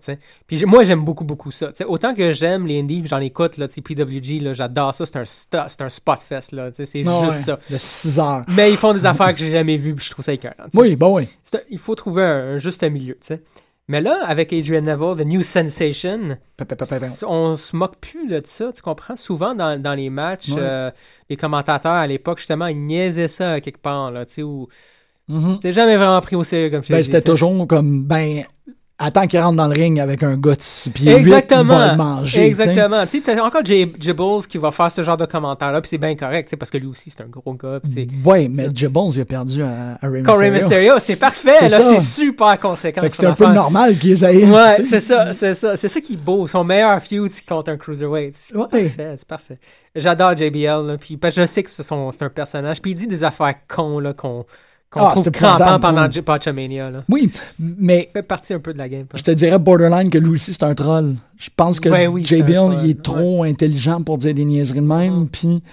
[0.47, 1.67] Puis moi, j'aime beaucoup, beaucoup ça.
[1.67, 5.05] Tu sais, autant que j'aime les indies, j'en écoute, là, PWG, là, j'adore ça.
[5.05, 6.69] C'est un, un spot fest, là.
[6.71, 7.59] C'est juste ça.
[7.69, 8.43] De 6 heures.
[8.47, 10.53] Mais ils font des affaires que j'ai jamais vues, je trouve ça écœurant.
[10.73, 11.27] Oui, bon, oui.
[11.43, 13.41] C'est un- il faut trouver un, un juste milieu, tu sais.
[13.87, 16.85] Mais là, avec Adrian Neville, The New Sensation, Pa- pa- pa-
[17.27, 19.15] on se moque plus de ça, tu comprends?
[19.15, 20.57] Souvent, dans, dans les matchs, Ouais.
[20.59, 20.91] euh,
[21.29, 24.67] les commentateurs, à l'époque, justement, ils niaisaient ça à quelque part, là, tu sais, où
[25.27, 25.59] Mhm.
[25.59, 28.43] t'es jamais vraiment pris au sérieux, comme je Ben, c'était toujours comme, ben,
[28.99, 31.63] attends qu'il rentre dans le ring avec un gars de 6 pieds 8, il Exactement.
[31.77, 32.45] va le manger.
[32.45, 33.07] Exactement.
[33.07, 36.53] Tu sais, encore Jibbles qui va faire ce genre de commentaires-là, puis c'est bien correct,
[36.57, 37.79] parce que lui aussi, c'est un gros gars.
[38.25, 40.51] Ouais, mais Jibbles, il a perdu à, à Corey Mysterio.
[40.51, 43.01] Mysterio, c'est parfait, C'est là, c'est super conséquent.
[43.09, 45.75] C'est un peu normal qu'ils haïssent, Ouais, c'est ça, c'est ça.
[45.75, 46.45] C'est ça qui est beau.
[46.47, 48.35] Son meilleur feud, contre un cruiserweight.
[48.35, 48.67] C'est Ouais.
[48.69, 49.57] parfait, c'est parfait.
[49.95, 53.07] J'adore JBL, là, puis parce que je sais que c'est un personnage, puis il dit
[53.07, 54.45] des affaires cons, là, qu'on
[54.91, 56.09] qu'on Ah, trouve crampant pendant oui.
[56.91, 57.03] Là.
[57.09, 59.05] Oui, mais Il fait partie un peu de la game.
[59.13, 61.15] je te dirais borderline que lui aussi, c'est un troll.
[61.37, 62.23] Je pense que Ouais, oui,
[62.83, 65.13] il est trop intelligent pour dire des niaiseries de même.
[65.13, 65.27] Mhm.
[65.29, 65.63] Puis,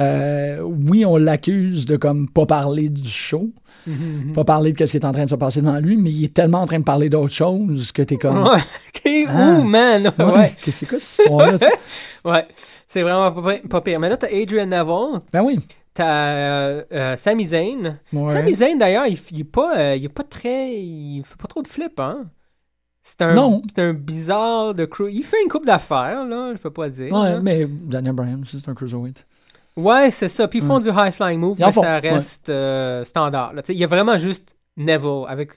[0.00, 3.50] euh, oui, on l'accuse de comme pas parler du show,
[3.86, 3.94] Mhm,
[4.28, 4.32] mhm.
[4.32, 6.24] pas parler de ce qui est en train de se passer devant lui, mais il
[6.24, 8.42] est tellement en train de parler d'autre chose que t'es comme...
[8.42, 8.58] Ouais.
[9.06, 9.58] Ok, Ah.
[9.60, 10.10] ouh, man!
[10.18, 11.72] Ouais, Ouais, qu'est-ce que c'est quoi tu sais?
[12.24, 12.46] ouais.
[12.88, 14.00] C'est vraiment pas, pas pire.
[14.00, 15.58] Mais là, t'as Adrian Neville, ben oui.
[15.94, 17.98] T'as euh, euh, Sami Zayn.
[18.12, 18.32] Ouais.
[18.32, 20.74] Sami Zayn, d'ailleurs, il, il est pas, euh, il est pas très.
[20.76, 22.26] Il fait pas trop de flip, hein?
[23.02, 23.60] C'est un, Non.
[23.68, 25.08] c'est un bizarre de crew.
[25.10, 27.12] Il fait une coupe d'affaires, là, je peux pas le dire.
[27.12, 27.40] Ouais, là.
[27.40, 29.26] mais Daniel Bryan, c'est un cruiserweight.
[29.76, 30.48] Ouais, c'est ça.
[30.48, 32.10] Puis ils font du high flying move, mais font, ça ouais.
[32.10, 33.52] reste euh, standard.
[33.52, 33.62] là.
[33.68, 35.50] Il y a vraiment juste Neville avec,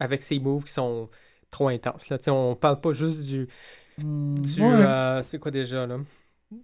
[0.00, 1.08] avec ses moves qui sont
[1.50, 2.08] trop intenses.
[2.08, 2.16] Là.
[2.18, 3.46] Tu sais, On parle pas juste du.
[3.98, 4.66] du Ouais.
[4.68, 5.96] euh, c'est quoi déjà, là?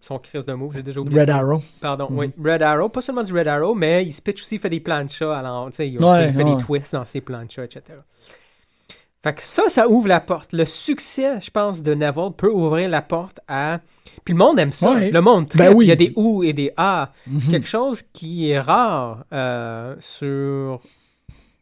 [0.01, 1.21] Son crise de move, j'ai déjà oublié.
[1.21, 1.61] Red Arrow.
[1.81, 2.19] Pardon, Mhm.
[2.19, 2.31] oui.
[2.45, 4.79] Red Arrow, pas seulement du Red Arrow, mais il se pitch aussi, il fait des
[4.81, 6.55] planchas, alors, tu sais, il, Ouais, il fait ouais.
[6.57, 7.99] des twists dans ses planchas, etc.
[9.23, 10.53] Fait que ça, ça ouvre la porte.
[10.53, 13.81] Le succès, je pense, de Neville peut ouvrir la porte à...
[14.25, 14.93] Puis le monde aime ça.
[14.93, 15.11] Ouais.
[15.11, 15.47] Le monde.
[15.57, 15.87] Ben oui.
[15.87, 17.11] Il y a des ou et des a.
[17.27, 17.41] Mhm.
[17.51, 20.81] Quelque chose qui est rare euh, sur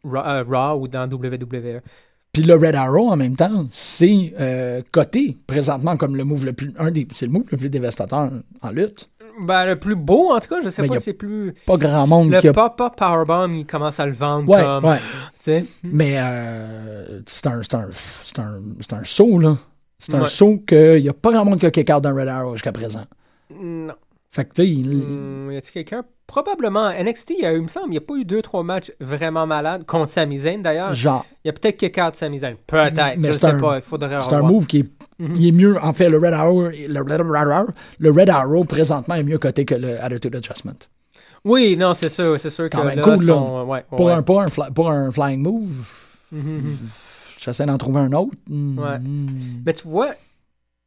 [0.05, 1.81] euh, Raw ou dans WWE.
[2.33, 6.53] Puis le Red Arrow, en même temps, c'est euh, coté présentement comme le move le
[6.53, 6.73] plus.
[6.79, 8.29] Un des, c'est le move le plus dévastateur
[8.61, 9.09] en lutte.
[9.41, 11.53] Ben, le plus beau, en tout cas, je sais Ben, pas si c'est plus...
[11.65, 12.53] Pas grand monde Le qui a.
[12.53, 14.85] pop-up powerbomb, il commence à le vendre Ouais, comme...
[14.85, 14.97] ouais.
[14.97, 15.03] Tu
[15.39, 15.65] sais?
[15.83, 19.57] Mais euh, c'est un, c'est un, c'est un, c'est un saut, là.
[19.99, 20.27] C'est un Ouais.
[20.27, 22.71] saut qu'il n'y a pas grand monde qui a kick out d'un Red Arrow jusqu'à
[22.71, 23.03] présent.
[23.61, 23.93] Non.
[24.33, 26.03] Fait que, tu sais, il- Hmm, y a-t-il quelqu'un?
[26.25, 26.89] Probablement.
[26.91, 28.63] NXT, il, y a eu, il me semble, il n'y a pas eu deux, trois
[28.63, 30.93] matchs vraiment malades contre Sami Zayn, d'ailleurs.
[30.93, 32.55] genre, Il y a peut-être kick out Sami Zayn.
[32.65, 33.17] Peut-être.
[33.17, 33.75] Mais Je c'est sais un- pas.
[33.77, 34.85] Il faudrait c'est un move qui est,
[35.19, 35.35] Mhm.
[35.35, 35.77] il est mieux.
[35.83, 37.67] En fait, le Red Arrow, le Red Arrow,
[37.99, 40.79] le Red Arrow présentement est mieux coté que le Attitude Adjustment.
[41.43, 42.39] Oui, non, c'est sûr.
[42.39, 43.33] C'est sûr que Quand même là, cool, là.
[43.33, 44.13] son- ouais, Pour, ouais.
[44.13, 45.85] un, pour, un fly- pour un flying move,
[46.31, 46.77] Mhm.
[47.39, 48.31] j'essaie d'en trouver un autre.
[48.47, 48.79] Hmm.
[49.65, 50.11] Mais tu vois,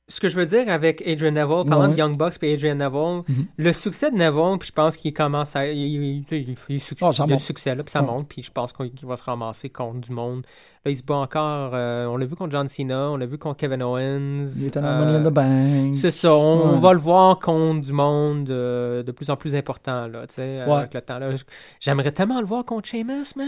[0.09, 1.95] ce que je veux dire avec Adrian Neville, parlant Ouais.
[1.95, 3.47] de Young Bucks et Adrian Neville, Mhm.
[3.57, 5.67] le succès de Neville, puis je pense qu'il commence à.
[5.67, 7.91] Il, il- il- il- il- succ- Ah, ça il y a le succès, là, puis
[7.91, 8.07] ça Ouais.
[8.07, 10.47] monte, puis je pense qu'il va se ramasser contre du monde.
[10.85, 11.71] Là, il se bat encore.
[11.73, 14.47] euh, on l'a vu contre John Cena, on l'a vu contre Kevin Owens.
[14.57, 15.97] Il dans euh, Money in the Bank.
[15.97, 16.79] C'est ça, on Ouais.
[16.81, 20.63] va le voir contre du monde euh, de plus en plus important, là, tu sais,
[20.67, 20.73] Ouais.
[20.75, 21.19] avec le temps.
[21.81, 23.47] J'aimerais tellement le voir contre Sheamus, man.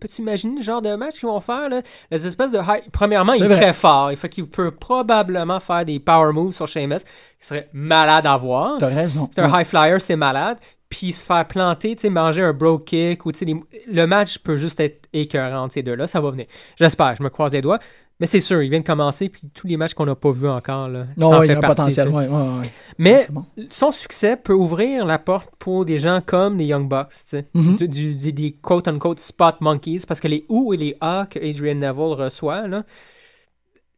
[0.00, 1.82] Peux-tu imaginer le genre de match qu'ils vont faire, là?
[2.10, 2.80] Les espèces de high...
[2.90, 3.56] Premièrement, il est vrai.
[3.60, 4.10] très fort.
[4.10, 7.00] Il fait qu'il peut probablement faire des power moves sur Sheamus,
[7.38, 8.78] qui serait malade à voir.
[8.78, 9.28] T'as raison.
[9.30, 9.60] C'est un Ouais.
[9.60, 10.56] high flyer, c'est malade.
[10.90, 13.54] Puis se faire planter, tu sais, manger un bro kick, ou tu sais,
[13.86, 16.06] le match peut juste être écœurant ces deux-là.
[16.06, 16.46] Ça va venir.
[16.76, 17.78] J'espère, je me croise les doigts.
[18.20, 20.48] Mais c'est sûr, il vient de commencer, puis tous les matchs qu'on n'a pas vus
[20.48, 22.08] encore, là, Non, ça en ouais, il y a un partie, potentiel.
[22.08, 22.70] Ouais, ouais, ouais.
[22.98, 23.44] Mais bon.
[23.70, 27.46] son succès peut ouvrir la porte pour des gens comme les Young Bucks, tu sais,
[27.54, 27.76] Mhm.
[27.76, 32.14] Du- des quote-unquote spot monkeys, parce que les ou et les A que Adrian Neville
[32.24, 32.82] reçoit, là,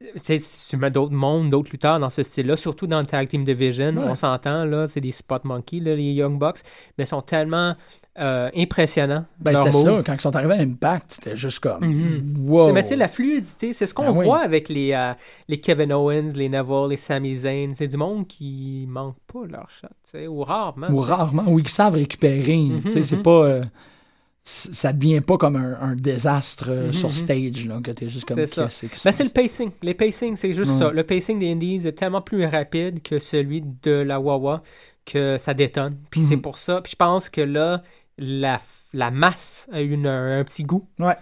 [0.01, 3.97] tu mets d'autres mondes, d'autres lutteurs dans ce style-là, surtout dans le Tag Team Division,
[3.97, 4.05] Ouais.
[4.09, 6.61] on s'entend, là, c'est des spot monkeys, là, les Young Bucks,
[6.97, 7.75] mais ils sont tellement
[8.19, 9.25] euh, impressionnants.
[9.39, 10.03] Ben, c'était ça.
[10.05, 11.85] Quand ils sont arrivés à Impact, c'était juste comme.
[11.87, 12.49] Mhm.
[12.49, 12.73] Wow.
[12.73, 14.25] Mais c'est la fluidité, c'est ce qu'on Ben oui.
[14.27, 15.13] voit avec les, euh,
[15.49, 17.73] les Kevin Owens, les Neville, les Sami Zayn.
[17.73, 20.89] C'est du monde qui manque pas leur shot, ou rarement.
[20.91, 22.69] Ou rarement, ou ils savent récupérer.
[22.83, 23.23] Tu sais, c'est mhm.
[23.23, 23.45] pas.
[23.45, 23.65] euh,
[24.45, 27.15] ça devient pas comme un, un désastre euh, Mhm, sur mhm.
[27.15, 28.37] stage, là, que t'es juste comme.
[28.39, 28.63] C'est ça.
[29.05, 29.71] Ben, c'est le pacing.
[29.83, 30.91] Les pacing, c'est juste ça.
[30.91, 34.63] Le pacing des Indies est tellement plus rapide que celui de la Wawa
[35.05, 35.97] que ça détonne.
[36.11, 36.81] Puis c'est pour ça.
[36.81, 37.83] Puis je pense que là,
[38.19, 38.61] la,
[38.93, 40.89] la masse a eu un, petit goût.
[40.99, 41.17] Ouais.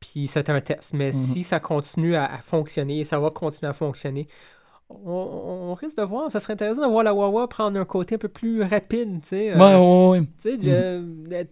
[0.00, 0.92] Puis c'est un test.
[0.92, 4.28] Mais si ça continue à, à fonctionner, ça va continuer à fonctionner,
[4.88, 8.14] on, on risque de voir, ça serait intéressant de voir la Wawa prendre un côté
[8.14, 9.52] un peu plus rapide, tu sais.
[9.52, 10.26] euh, Ouais, ouais, ouais.
[10.40, 11.02] tu sais, euh,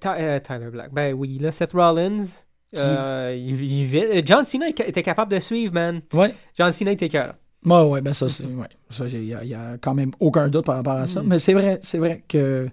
[0.07, 2.25] euh, Tyler Black, ben oui, là, Seth Rollins,
[2.77, 6.01] euh, il, il vit- John Cena était capable de suivre, man.
[6.13, 6.35] Ouais.
[6.59, 7.35] John Cena était cœur.
[7.65, 8.45] Ouais, ouais, ben ça, c'est.
[8.45, 8.67] Ouais.
[8.91, 11.23] Ça, il y, a- y a quand même aucun doute par rapport à ça.
[11.23, 11.27] Mm.
[11.29, 12.69] Mais c'est vrai, c'est vrai que.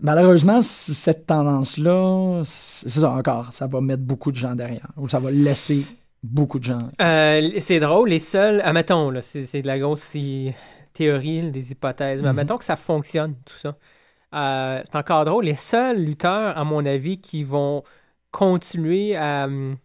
[0.00, 4.88] Malheureusement, cette tendance-là, c'est ça encore, ça va mettre beaucoup de gens derrière.
[4.96, 5.84] Ou ça va laisser
[6.24, 6.78] beaucoup de gens.
[7.00, 10.16] Euh, c'est drôle, les seuls, admettons, là, c'est, c'est de la grosse
[10.92, 12.38] théorie, des hypothèses, mais Mhm.
[12.38, 13.76] admettons que ça fonctionne, tout ça.
[14.34, 17.84] Euh, c'est encore drôle, les seuls lutteurs, à mon avis, qui vont
[18.30, 19.44] continuer à.
[19.44, 19.76] hum,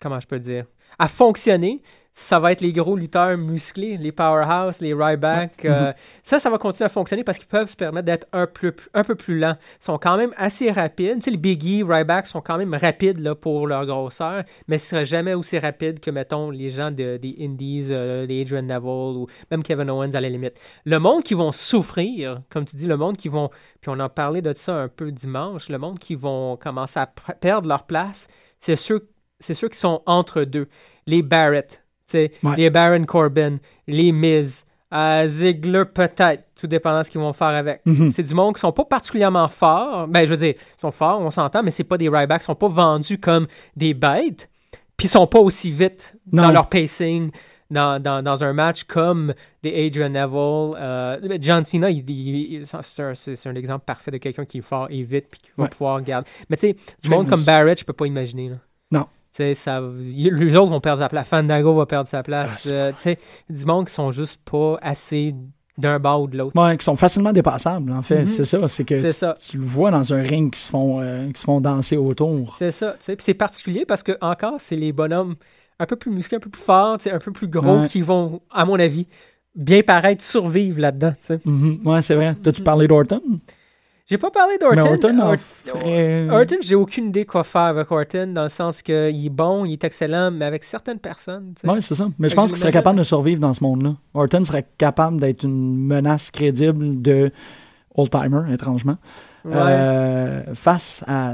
[0.00, 0.66] Comment je peux dire
[0.98, 1.80] À fonctionner,
[2.14, 5.64] ça va être les gros lutteurs musclés, les powerhouse, les Ryback.
[5.64, 5.92] euh,
[6.22, 9.02] Ça, ça va continuer à fonctionner parce qu'ils peuvent se permettre d'être un peu, un
[9.02, 9.56] peu plus lents.
[9.80, 11.16] Ils sont quand même assez rapides.
[11.16, 14.84] Tu sais, les Biggie, Ryback sont quand même rapides là, pour leur grosseur, mais ce
[14.84, 18.62] ne seraient jamais aussi rapides que, mettons, les gens de- des Indies, euh, les Adrian
[18.62, 20.58] Neville ou même Kevin Owens à la limite.
[20.84, 23.48] Le monde qui vont souffrir, comme tu dis, le monde qui vont,
[23.80, 27.06] puis on en parlait de ça un peu dimanche, le monde qui vont commencer à
[27.06, 28.26] perdre leur place,
[28.60, 29.08] c'est ceux,
[29.40, 30.68] c'est ceux qui sont entre deux.
[31.06, 31.81] Les Barrett,
[32.12, 32.56] sais, Ouais.
[32.56, 37.48] les Baron Corbin, les Miz, euh, Ziggler peut-être, tout dépendant de ce qu'ils vont faire
[37.48, 37.80] avec.
[37.86, 38.10] Mhm.
[38.10, 40.06] C'est du monde qui sont pas particulièrement forts.
[40.08, 42.46] Ben, je veux dire, ils sont forts, on s'entend, mais c'est pas des Rybacks, ils
[42.46, 43.46] sont pas vendus comme
[43.76, 44.48] des bêtes,
[44.96, 47.30] puis ils sont pas aussi vite dans leur pacing.
[47.70, 49.32] Dans, dans, dans un match comme
[49.62, 51.88] des Adrian Neville, euh, John Cena,
[53.14, 55.68] c'est un, exemple parfait de quelqu'un qui est fort et vite puis qui va Ouais.
[55.70, 56.28] pouvoir garder.
[56.50, 58.50] Mais tu sais, du monde comme Barrett, je peux pas imaginer.
[58.50, 58.56] Là.
[58.90, 59.06] Non.
[59.32, 61.26] Ça, les autres vont perdre sa place.
[61.26, 62.58] Fandango va perdre sa Ah, place.
[62.60, 63.18] c'est Euh, tu sais,
[63.48, 65.34] du monde qui sont juste pas assez
[65.78, 66.60] d'un bord ou de l'autre.
[66.62, 68.24] Ouais, qui sont facilement dépassables, en fait.
[68.24, 68.28] Mhm.
[68.28, 68.68] C'est ça.
[68.68, 69.34] C'est que ça.
[69.40, 72.54] tu le vois dans un ring qui se font, euh, qui se font danser autour.
[72.58, 72.94] C'est ça.
[73.00, 75.34] Puis c'est particulier parce que, encore, c'est les bonhommes
[75.80, 77.86] un peu plus musclés, un peu plus forts, un peu plus gros Ouais.
[77.86, 79.06] qui vont, à mon avis,
[79.56, 81.14] bien paraître survivre là-dedans.
[81.46, 81.80] Mhm.
[81.86, 82.34] Ouais, c'est vrai.
[82.42, 83.22] T'as-tu parlé d'Orton?
[84.12, 84.92] J'ai pas parlé d'Orton.
[84.92, 88.94] Orton ferait- Orton, j'ai aucune idée quoi faire avec Orton, dans le sens qu'il
[89.26, 91.54] est bon, il est excellent, mais avec certaines personnes.
[91.64, 92.08] Oui, c'est ça.
[92.18, 93.94] Mais je pense qu'il serait capable de survivre dans ce monde-là.
[94.12, 97.30] Orton serait capable d'être une menace crédible de
[97.94, 98.98] old-timer, étrangement,
[99.46, 99.54] Ouais.
[99.56, 101.32] euh, face à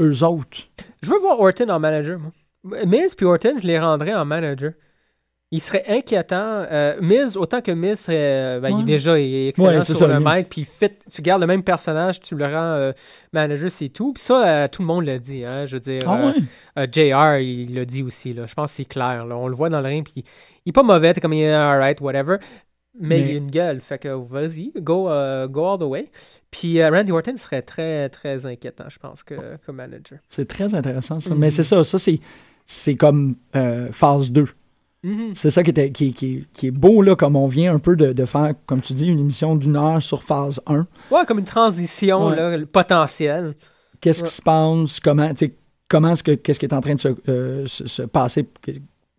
[0.00, 0.58] eux autres.
[1.02, 2.30] Je veux voir Orton en manager, moi.
[2.86, 4.72] Miz puis Orton, je les rendrais en manager.
[5.54, 6.64] Il serait inquiétant.
[6.70, 8.16] Euh, Miz, autant que Miz serait.
[8.56, 10.66] euh, ben, Il est déjà excellent Ouais, sur ça, le mic, puis
[11.10, 12.92] tu gardes le même personnage, tu le rends euh,
[13.34, 14.14] manager, c'est tout.
[14.14, 15.44] Puis ça, euh, tout le monde l'a dit.
[15.44, 16.32] Hein, je veux dire, Ah
[16.76, 16.88] ouais?
[16.90, 18.32] JR, il l'a dit aussi.
[18.32, 18.46] Là.
[18.46, 19.26] Je pense que c'est clair.
[19.26, 19.36] Là.
[19.36, 20.24] On le voit dans le ring, puis
[20.64, 22.36] il est pas mauvais, t'es comme il est alright, whatever.
[22.98, 26.10] Mais, Mais- il a une gueule, fait que vas-y, go, euh, go all the way.
[26.50, 29.34] Puis euh, Randy Orton serait très, très inquiétant, je pense, que,
[29.66, 30.18] comme manager.
[30.30, 31.34] C'est très intéressant, ça.
[31.34, 31.40] Mhm.
[31.40, 31.84] Mais c'est ça.
[31.84, 32.20] Ça, c'est,
[32.66, 33.36] c'est comme
[33.92, 34.46] phase 2.
[35.04, 35.34] Mhm.
[35.34, 37.96] C'est ça qui, était, qui, qui, qui est beau, là, comme on vient un peu
[37.96, 40.86] de, de faire, comme tu dis, une émission d'une heure sur phase 1.
[41.10, 42.36] Ouais, comme une transition Ouais.
[42.36, 43.54] là, potentielle.
[44.00, 44.28] Qu'est-ce Ouais.
[44.28, 45.00] qui se passe?
[45.00, 45.30] Comment,
[45.88, 48.48] comment est-ce que, qu'est-ce qui est en train de se, euh, se, se passer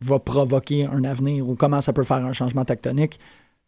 [0.01, 3.19] va provoquer un avenir ou comment ça peut faire un changement tectonique?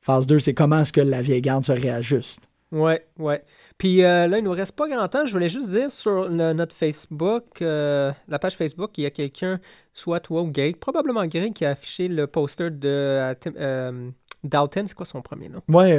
[0.02, 2.40] Phase 2, c'est comment est-ce que la vieille garde se réajuste?
[2.72, 3.44] Ouais, ouais.
[3.78, 5.26] Puis euh, là, il nous reste pas grand temps.
[5.26, 9.12] Je voulais juste dire sur le- notre Facebook, euh, la page Facebook, il y a
[9.12, 9.60] quelqu'un,
[9.94, 14.10] soit toi ou Greg, probablement Greg, qui a affiché le poster de euh, euh,
[14.44, 14.88] Dalton.
[14.88, 15.62] C'est quoi son premier nom?
[15.70, 15.94] Ouais,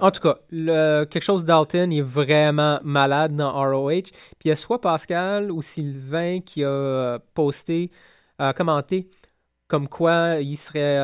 [0.00, 4.02] en tout cas, le- quelque chose Dalton il est vraiment malade dans ROH.
[4.02, 4.12] Puis
[4.46, 7.90] il y a soit Pascal ou Sylvain qui a posté,
[8.56, 9.08] commenté,
[9.68, 10.98] comme quoi il serait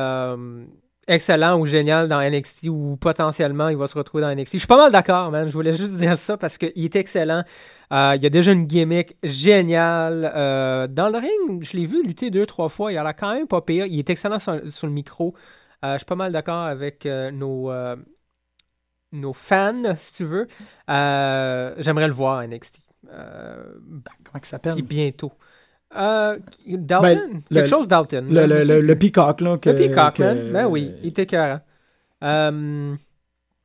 [1.11, 4.53] excellent ou génial dans NXT ou potentiellement il va se retrouver dans NXT.
[4.53, 5.47] Je suis pas mal d'accord, man.
[5.47, 7.43] Je voulais juste dire ça parce qu'il est excellent.
[7.91, 10.31] Euh, il y a déjà une gimmick géniale.
[10.35, 12.91] Euh, dans le ring, je l'ai vu lutter deux, trois fois.
[12.91, 13.85] Il a l'air quand même pas pire.
[13.85, 15.35] Il est excellent sur, sur le micro.
[15.83, 17.71] Euh, je suis pas mal d'accord avec nos,
[19.11, 20.47] nos fans, si tu veux.
[20.87, 22.81] J'aimerais le voir à NXT.
[23.09, 23.63] Euh,
[24.23, 24.81] comment il s'appelle?
[24.81, 25.33] bientôt.
[25.97, 26.37] Euh,
[26.67, 27.01] Dalton?
[27.01, 28.25] Ben, Quelque le- chose Dalton.
[28.29, 29.57] Le, le, le, le peacock, là.
[29.57, 30.51] Que, Le Peacock, que- man.
[30.53, 31.59] Ben oui, il était écœurant.
[32.23, 32.93] Euh,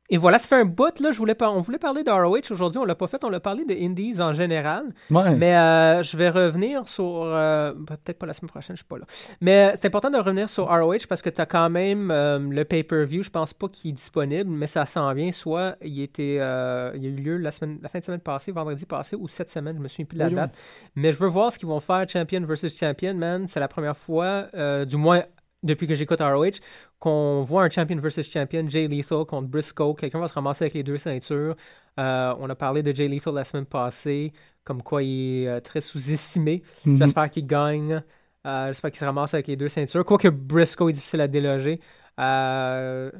[0.09, 1.11] et voilà, ça fait un bout, là.
[1.11, 2.79] Je voulais par- on voulait parler de ROH aujourd'hui.
[2.79, 3.21] On l'a pas fait.
[3.25, 4.85] On l'a parlé de Indies en général.
[5.11, 5.35] Ouais.
[5.35, 7.23] Mais euh, je vais revenir sur.
[7.25, 9.05] euh, ben, Peut-être pas la semaine prochaine, je suis pas là.
[9.41, 12.63] Mais c'est important de revenir sur ROH parce que tu as quand même euh, le
[12.63, 13.21] pay-per-view.
[13.23, 15.31] Je pense pas qu'il est disponible, mais ça s'en vient.
[15.33, 18.85] Soit il, était, il a eu lieu la, semaine, la fin de semaine passée, vendredi
[18.85, 19.75] passé, ou cette semaine.
[19.77, 20.39] Je me souviens plus de la Oui, oui.
[20.39, 20.55] date.
[20.95, 23.45] Mais je veux voir ce qu'ils vont faire, Champion versus Champion, man.
[23.47, 24.45] C'est la première fois,
[24.85, 25.23] du moins
[25.63, 26.59] depuis que j'écoute ROH,
[26.99, 29.95] qu'on voit un champion versus champion, Jay Lethal contre Briscoe.
[29.97, 31.55] Quelqu'un va se ramasser avec les deux ceintures.
[31.99, 34.31] Euh, on a parlé de Jay Lethal la semaine passée,
[34.63, 36.61] comme quoi il est euh, très sous-estimé.
[36.85, 36.99] Mhm.
[36.99, 38.03] J'espère qu'il gagne.
[38.45, 40.05] Euh, J'espère qu'il se ramasse avec les deux ceintures.
[40.05, 41.79] Quoique Briscoe est difficile à déloger.
[42.19, 43.11] Euh,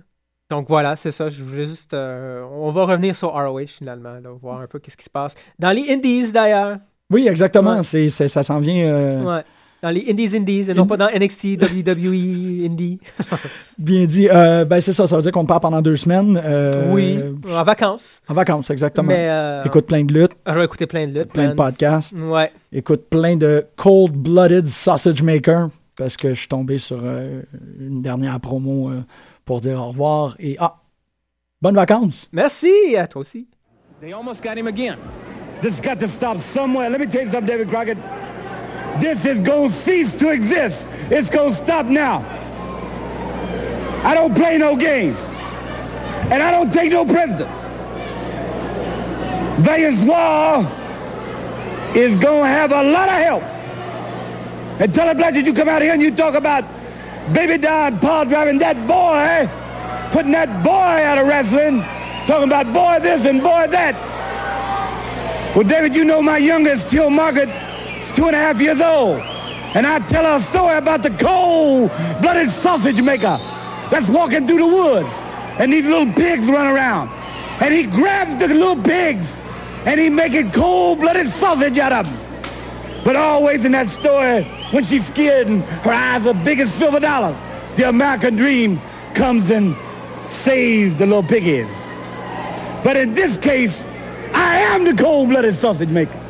[0.50, 1.30] donc voilà, c'est ça.
[1.30, 1.94] Je voulais juste.
[1.94, 5.36] on va revenir sur ROH finalement, là, voir un peu qu'est-ce qui se passe.
[5.60, 6.78] Dans les Indies d'ailleurs.
[7.10, 7.78] Oui, exactement.
[7.78, 7.84] Ouais.
[7.84, 9.44] C'est, ça s'en vient Ouais.
[9.84, 13.00] Dans les Indies Indies et non pas dans NXT, WWE, Indie.
[13.78, 14.28] bien dit.
[14.28, 15.06] Euh, ben, c'est ça.
[15.06, 16.42] Ça veut dire qu'on part pendant deux semaines.
[16.44, 17.20] euh, oui,
[17.56, 18.22] en vacances.
[18.28, 19.08] En vacances, exactement.
[19.08, 21.32] Mais euh, Écoute plein de luttes, je vais écouter plein de luttes.
[21.32, 22.16] plein de podcasts.
[22.18, 22.52] Ouais.
[22.72, 27.44] Écoute plein de cold-blooded sausage maker parce que je suis tombé sur euh,
[27.80, 29.04] une dernière promo euh,
[29.46, 30.78] pour dire au revoir et ah,
[31.62, 32.30] bonnes vacances.
[32.32, 33.48] Merci à toi aussi.
[34.02, 34.98] They almost got him again.
[35.62, 36.90] This has got to stop somewhere.
[36.90, 37.98] Let me tell you something, David Crockett.
[39.02, 40.88] This is going to cease to exist.
[41.10, 42.20] It's going to stop now.
[44.04, 45.16] I don't play no game.
[45.16, 47.48] And I don't take no prisoners.
[50.06, 50.66] War
[51.96, 53.44] is going to have a lot of help.
[54.80, 56.64] And tell the black that you come out here and you talk about
[57.34, 59.50] baby Don Paul driving that boy,
[60.12, 61.82] putting that boy out of wrestling,
[62.28, 63.96] talking about boy this and boy that.
[65.56, 67.50] Well, David, you know my youngest, Till Margaret,
[68.18, 69.20] two and a half years old.
[69.78, 73.38] And I tell her a story about the cold-blooded sausage maker
[73.92, 75.14] that's walking through the woods.
[75.60, 77.10] And these little pigs run around.
[77.62, 79.28] And he grabs the little pigs
[79.86, 83.04] and he making cold-blooded sausage out of them.
[83.06, 87.00] But always in that story, when she's scared and her eyes are big as silver
[87.00, 87.38] dollars,
[87.78, 88.82] the American dream
[89.14, 89.76] comes and
[90.44, 91.72] saves the little piggies.
[92.84, 93.86] But in this case,
[94.34, 96.27] I am the cold-blooded sausage maker.